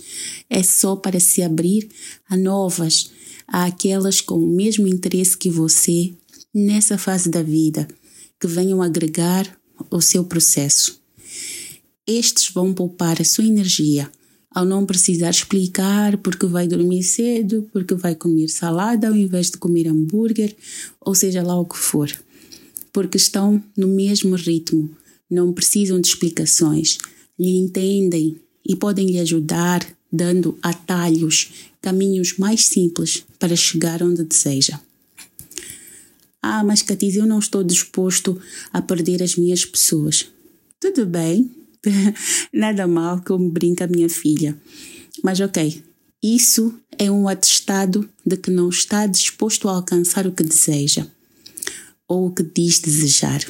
É 0.49 0.63
só 0.63 0.95
para 0.95 1.19
se 1.19 1.41
abrir 1.41 1.89
a 2.29 2.38
novas, 2.38 3.12
a 3.45 3.65
aquelas 3.65 4.21
com 4.21 4.35
o 4.35 4.55
mesmo 4.55 4.88
interesse 4.88 5.38
que 5.38 5.49
você 5.49 6.13
nessa 6.55 6.97
fase 6.97 7.29
da 7.29 7.43
vida, 7.43 7.88
que 8.39 8.47
venham 8.47 8.82
agregar 8.82 9.60
o 9.89 10.02
seu 10.02 10.23
processo. 10.23 11.02
Estes 12.08 12.49
vão 12.52 12.73
poupar 12.73 13.21
a 13.21 13.25
sua 13.25 13.45
energia 13.45 14.10
ao 14.52 14.65
não 14.65 14.86
precisar 14.86 15.30
explicar 15.30 16.17
porque 16.17 16.45
vai 16.45 16.67
dormir 16.67 17.04
cedo, 17.04 17.69
porque 17.71 17.93
vai 17.93 18.15
comer 18.15 18.47
salada 18.49 19.08
ao 19.08 19.15
invés 19.15 19.52
de 19.52 19.58
comer 19.58 19.88
hambúrguer, 19.88 20.56
ou 20.99 21.13
seja 21.13 21.43
lá 21.43 21.60
o 21.60 21.65
que 21.65 21.78
for. 21.78 22.12
Porque 22.91 23.17
estão 23.17 23.63
no 23.78 23.88
mesmo 23.88 24.36
ritmo, 24.36 24.89
não 25.30 25.54
precisam 25.54 26.02
de 26.02 26.08
explicações, 26.08 26.97
lhe 27.39 27.58
entendem 27.58 28.38
e 28.67 28.75
podem 28.75 29.06
lhe 29.06 29.19
ajudar 29.19 29.86
dando 30.12 30.58
atalhos, 30.62 31.69
caminhos 31.82 32.38
mais 32.38 32.65
simples 32.65 33.23
para 33.38 33.56
chegar 33.56 34.02
onde 34.02 34.23
deseja. 34.23 34.80
Ah, 36.41 36.63
mas 36.63 36.82
Catiz, 36.82 37.15
eu 37.15 37.25
não 37.25 37.39
estou 37.39 37.63
disposto 37.63 38.39
a 38.71 38.82
perder 38.82 39.21
as 39.21 39.36
minhas 39.36 39.65
pessoas. 39.65 40.28
Tudo 40.80 41.06
bem, 41.06 41.52
Nada 42.54 42.88
mal 42.88 43.21
como 43.25 43.49
brinca 43.49 43.88
minha 43.88 44.10
filha. 44.10 44.58
Mas 45.23 45.39
ok, 45.39 45.84
isso 46.21 46.73
é 46.97 47.10
um 47.10 47.28
atestado 47.28 48.10
de 48.25 48.38
que 48.38 48.52
não 48.52 48.69
está 48.69 49.06
disposto 49.08 49.67
a 49.67 49.75
alcançar 49.75 50.28
o 50.28 50.32
que 50.32 50.43
deseja 50.43 51.08
ou 52.08 52.28
o 52.28 52.32
que 52.32 52.43
diz 52.43 52.80
desejar. 52.80 53.43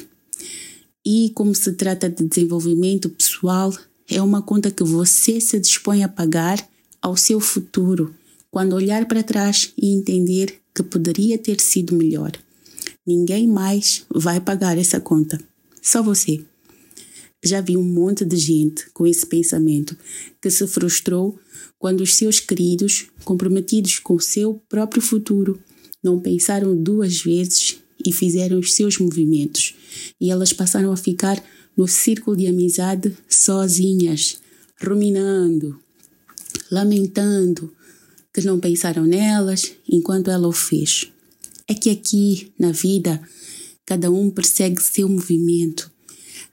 E 1.04 1.30
como 1.34 1.54
se 1.54 1.72
trata 1.72 2.10
de 2.10 2.24
desenvolvimento 2.24 3.08
pessoal, 3.08 3.74
é 4.08 4.20
uma 4.20 4.42
conta 4.42 4.70
que 4.70 4.84
você 4.84 5.40
se 5.40 5.58
dispõe 5.58 6.04
a 6.04 6.08
pagar 6.08 6.68
ao 7.00 7.16
seu 7.16 7.40
futuro 7.40 8.14
quando 8.50 8.74
olhar 8.74 9.06
para 9.06 9.22
trás 9.22 9.72
e 9.78 9.94
entender 9.94 10.60
que 10.74 10.82
poderia 10.82 11.38
ter 11.38 11.60
sido 11.60 11.96
melhor. 11.96 12.32
Ninguém 13.10 13.48
mais 13.48 14.04
vai 14.08 14.40
pagar 14.40 14.78
essa 14.78 15.00
conta, 15.00 15.36
só 15.82 16.00
você. 16.00 16.44
Já 17.42 17.60
vi 17.60 17.76
um 17.76 17.82
monte 17.82 18.24
de 18.24 18.36
gente 18.36 18.88
com 18.90 19.04
esse 19.04 19.26
pensamento 19.26 19.96
que 20.40 20.48
se 20.48 20.64
frustrou 20.68 21.36
quando 21.76 22.02
os 22.02 22.14
seus 22.14 22.38
queridos, 22.38 23.08
comprometidos 23.24 23.98
com 23.98 24.14
o 24.14 24.20
seu 24.20 24.62
próprio 24.68 25.02
futuro, 25.02 25.58
não 26.00 26.20
pensaram 26.20 26.80
duas 26.80 27.20
vezes 27.20 27.78
e 28.06 28.12
fizeram 28.12 28.60
os 28.60 28.74
seus 28.74 28.96
movimentos, 28.98 29.74
e 30.20 30.30
elas 30.30 30.52
passaram 30.52 30.92
a 30.92 30.96
ficar 30.96 31.42
no 31.76 31.88
círculo 31.88 32.36
de 32.36 32.46
amizade 32.46 33.12
sozinhas, 33.28 34.38
ruminando, 34.80 35.80
lamentando 36.70 37.74
que 38.32 38.40
não 38.42 38.60
pensaram 38.60 39.04
nelas 39.04 39.72
enquanto 39.88 40.30
ela 40.30 40.46
o 40.46 40.52
fez. 40.52 41.10
É 41.70 41.74
que 41.74 41.88
aqui, 41.88 42.52
na 42.58 42.72
vida, 42.72 43.22
cada 43.86 44.10
um 44.10 44.28
persegue 44.28 44.82
seu 44.82 45.08
movimento. 45.08 45.88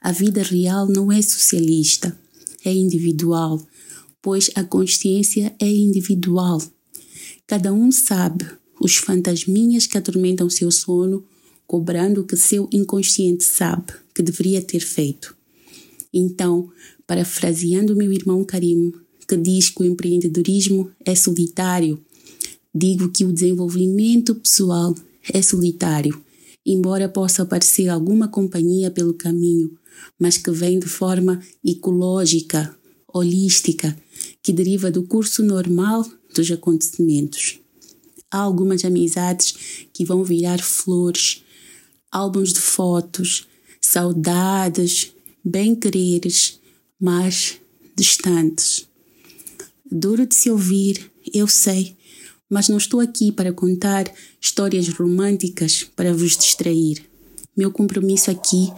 A 0.00 0.12
vida 0.12 0.44
real 0.44 0.86
não 0.86 1.10
é 1.10 1.20
socialista, 1.20 2.16
é 2.64 2.72
individual, 2.72 3.60
pois 4.22 4.48
a 4.54 4.62
consciência 4.62 5.52
é 5.58 5.68
individual. 5.68 6.62
Cada 7.48 7.72
um 7.72 7.90
sabe 7.90 8.46
os 8.80 8.94
fantasminhas 8.94 9.88
que 9.88 9.98
atormentam 9.98 10.48
seu 10.48 10.70
sono, 10.70 11.24
cobrando 11.66 12.20
o 12.20 12.24
que 12.24 12.36
seu 12.36 12.68
inconsciente 12.72 13.42
sabe 13.42 13.92
que 14.14 14.22
deveria 14.22 14.62
ter 14.62 14.78
feito. 14.78 15.36
Então, 16.14 16.70
parafraseando 17.08 17.96
meu 17.96 18.12
irmão 18.12 18.44
Karim, 18.44 18.92
que 19.26 19.36
diz 19.36 19.68
que 19.68 19.82
o 19.82 19.84
empreendedorismo 19.84 20.92
é 21.04 21.16
solitário, 21.16 22.00
digo 22.72 23.10
que 23.10 23.24
o 23.24 23.32
desenvolvimento 23.32 24.36
pessoal 24.36 24.94
é 25.32 25.42
solitário, 25.42 26.22
embora 26.64 27.08
possa 27.08 27.42
aparecer 27.42 27.88
alguma 27.88 28.28
companhia 28.28 28.90
pelo 28.90 29.14
caminho, 29.14 29.76
mas 30.18 30.36
que 30.36 30.50
vem 30.50 30.78
de 30.78 30.86
forma 30.86 31.40
ecológica, 31.64 32.76
holística, 33.06 33.96
que 34.42 34.52
deriva 34.52 34.90
do 34.90 35.02
curso 35.04 35.42
normal 35.42 36.06
dos 36.34 36.50
acontecimentos. 36.50 37.58
Há 38.30 38.38
algumas 38.38 38.84
amizades 38.84 39.86
que 39.92 40.04
vão 40.04 40.22
virar 40.22 40.62
flores, 40.62 41.42
álbuns 42.10 42.52
de 42.52 42.60
fotos, 42.60 43.46
saudades, 43.80 45.12
bem-quereres, 45.42 46.60
mas 47.00 47.58
distantes. 47.96 48.86
Duro 49.90 50.26
de 50.26 50.34
se 50.34 50.50
ouvir, 50.50 51.10
eu 51.32 51.48
sei, 51.48 51.96
mas 52.48 52.68
não 52.68 52.78
estou 52.78 53.00
aqui 53.00 53.30
para 53.30 53.52
contar 53.52 54.10
histórias 54.40 54.88
românticas 54.88 55.86
para 55.94 56.12
vos 56.12 56.36
distrair. 56.36 57.04
Meu 57.56 57.70
compromisso 57.70 58.30
aqui 58.30 58.72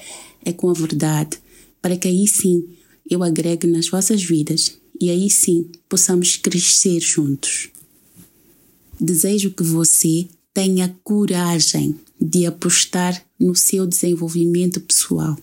é 0.44 0.52
com 0.52 0.70
a 0.70 0.74
verdade, 0.74 1.38
para 1.80 1.96
que 1.96 2.08
aí 2.08 2.26
sim 2.26 2.68
eu 3.08 3.22
agregue 3.22 3.66
nas 3.66 3.88
vossas 3.88 4.22
vidas 4.22 4.78
e 5.00 5.10
aí 5.10 5.30
sim 5.30 5.70
possamos 5.88 6.36
crescer 6.36 7.00
juntos. 7.00 7.68
Desejo 9.00 9.50
que 9.50 9.62
você 9.62 10.26
tenha 10.52 10.94
coragem 11.02 11.98
de 12.20 12.44
apostar 12.44 13.24
no 13.38 13.54
seu 13.54 13.86
desenvolvimento 13.86 14.80
pessoal, 14.80 15.38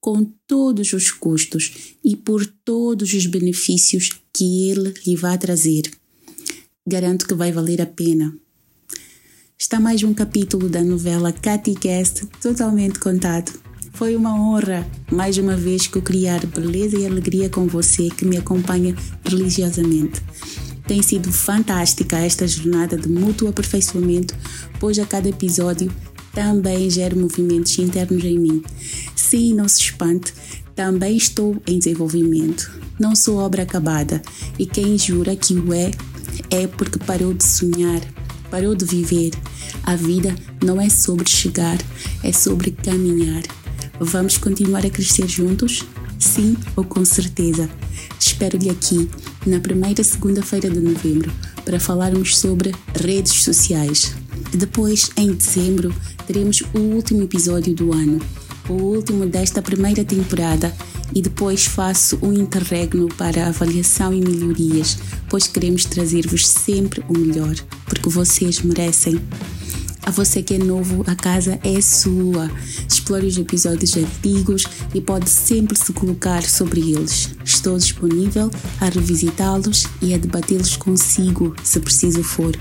com 0.00 0.24
todos 0.46 0.92
os 0.92 1.10
custos 1.10 1.94
e 2.04 2.14
por 2.14 2.46
todos 2.64 3.12
os 3.12 3.26
benefícios 3.26 4.10
que 4.32 4.70
ele 4.70 4.94
lhe 5.06 5.16
vai 5.16 5.36
trazer. 5.36 5.90
Garanto 6.84 7.28
que 7.28 7.34
vai 7.34 7.52
valer 7.52 7.80
a 7.80 7.86
pena. 7.86 8.36
Está 9.56 9.78
mais 9.78 10.02
um 10.02 10.12
capítulo 10.12 10.68
da 10.68 10.82
novela 10.82 11.32
Catcast 11.32 12.26
totalmente 12.40 12.98
contado. 12.98 13.52
Foi 13.92 14.16
uma 14.16 14.34
honra, 14.34 14.84
mais 15.08 15.38
uma 15.38 15.56
vez, 15.56 15.86
co-criar 15.86 16.44
beleza 16.44 16.98
e 16.98 17.06
alegria 17.06 17.48
com 17.48 17.68
você 17.68 18.10
que 18.10 18.24
me 18.24 18.36
acompanha 18.36 18.96
religiosamente. 19.24 20.20
Tem 20.84 21.00
sido 21.04 21.30
fantástica 21.30 22.18
esta 22.18 22.48
jornada 22.48 22.96
de 22.96 23.08
mútuo 23.08 23.46
aperfeiçoamento, 23.46 24.34
pois 24.80 24.98
a 24.98 25.06
cada 25.06 25.28
episódio 25.28 25.88
também 26.32 26.90
gera 26.90 27.14
movimentos 27.14 27.78
internos 27.78 28.24
em 28.24 28.40
mim. 28.40 28.60
Sim, 29.14 29.54
não 29.54 29.68
se 29.68 29.82
espante, 29.82 30.34
também 30.74 31.16
estou 31.16 31.56
em 31.64 31.78
desenvolvimento. 31.78 32.72
Não 32.98 33.14
sou 33.14 33.36
obra 33.36 33.62
acabada 33.62 34.20
e 34.58 34.66
quem 34.66 34.98
jura 34.98 35.36
que 35.36 35.54
o 35.54 35.72
é, 35.72 35.92
é 36.50 36.66
porque 36.66 36.98
parou 36.98 37.32
de 37.34 37.44
sonhar, 37.44 38.00
parou 38.50 38.74
de 38.74 38.84
viver. 38.84 39.32
A 39.84 39.96
vida 39.96 40.34
não 40.64 40.80
é 40.80 40.88
sobre 40.88 41.28
chegar, 41.28 41.78
é 42.22 42.32
sobre 42.32 42.70
caminhar. 42.70 43.42
Vamos 43.98 44.36
continuar 44.36 44.84
a 44.84 44.90
crescer 44.90 45.28
juntos? 45.28 45.82
Sim 46.18 46.56
ou 46.76 46.84
com 46.84 47.04
certeza. 47.04 47.68
Espero-lhe 48.18 48.70
aqui 48.70 49.08
na 49.46 49.60
primeira 49.60 50.02
segunda-feira 50.04 50.70
de 50.70 50.80
novembro 50.80 51.32
para 51.64 51.80
falarmos 51.80 52.36
sobre 52.38 52.72
redes 52.94 53.42
sociais. 53.42 54.14
Depois, 54.52 55.10
em 55.16 55.32
dezembro, 55.32 55.94
teremos 56.26 56.62
o 56.74 56.78
último 56.78 57.22
episódio 57.22 57.74
do 57.74 57.92
ano, 57.92 58.20
o 58.68 58.74
último 58.74 59.26
desta 59.26 59.62
primeira 59.62 60.04
temporada, 60.04 60.74
e 61.14 61.22
depois 61.22 61.66
faço 61.66 62.18
um 62.22 62.32
interregno 62.32 63.08
para 63.16 63.48
avaliação 63.48 64.12
e 64.12 64.20
melhorias, 64.20 64.98
pois 65.28 65.46
queremos 65.46 65.84
trazer-vos 65.84 66.46
sempre 66.46 67.04
o 67.08 67.18
melhor, 67.18 67.54
porque 67.86 68.08
vocês 68.08 68.62
merecem. 68.62 69.20
A 70.04 70.10
você 70.10 70.42
que 70.42 70.54
é 70.54 70.58
novo, 70.58 71.04
a 71.06 71.14
casa 71.14 71.60
é 71.62 71.80
sua. 71.80 72.50
Explore 72.88 73.24
os 73.24 73.38
episódios 73.38 73.96
antigos 73.96 74.64
e 74.92 75.00
pode 75.00 75.30
sempre 75.30 75.78
se 75.78 75.92
colocar 75.92 76.42
sobre 76.42 76.80
eles. 76.92 77.30
Estou 77.44 77.78
disponível 77.78 78.50
a 78.80 78.86
revisitá-los 78.86 79.86
e 80.00 80.12
a 80.12 80.18
debatê-los 80.18 80.76
consigo, 80.76 81.54
se 81.62 81.78
preciso 81.78 82.24
for. 82.24 82.52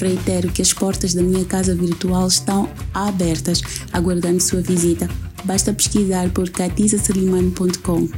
Reitero 0.00 0.50
que 0.50 0.62
as 0.62 0.72
portas 0.72 1.14
da 1.14 1.22
minha 1.22 1.44
casa 1.44 1.74
virtual 1.76 2.26
estão 2.26 2.68
abertas, 2.92 3.62
aguardando 3.92 4.40
sua 4.40 4.60
visita. 4.60 5.08
Basta 5.44 5.72
pesquisar 5.72 6.28
por 6.30 6.50
catizasalimano.com. 6.50 8.08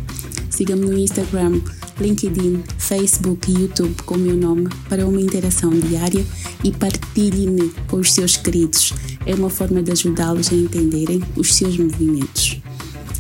Siga-me 0.51 0.87
no 0.87 0.99
Instagram 0.99 1.61
LinkedIn, 2.01 2.65
Facebook 2.79 3.51
e 3.51 3.63
YouTube 3.63 3.95
com 4.05 4.15
o 4.15 4.19
meu 4.19 4.37
nome 4.37 4.69
para 4.89 5.05
uma 5.07 5.21
interação 5.21 5.71
diária 5.71 6.25
e 6.65 6.73
partilhe-me 6.73 7.71
com 7.89 7.99
os 7.99 8.13
seus 8.13 8.37
queridos. 8.37 8.93
É 9.25 9.33
uma 9.35 9.51
forma 9.51 9.83
de 9.83 9.93
ajudá-los 9.93 10.53
a 10.53 10.55
entenderem 10.55 11.23
os 11.37 11.55
seus 11.55 11.79
movimentos. 11.79 12.61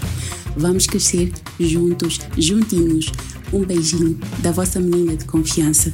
Vamos 0.57 0.87
crescer 0.87 1.33
juntos, 1.59 2.21
juntinhos. 2.37 3.13
Um 3.53 3.65
beijinho 3.65 4.19
da 4.41 4.53
vossa 4.53 4.79
menina 4.79 5.17
de 5.17 5.25
confiança. 5.25 5.93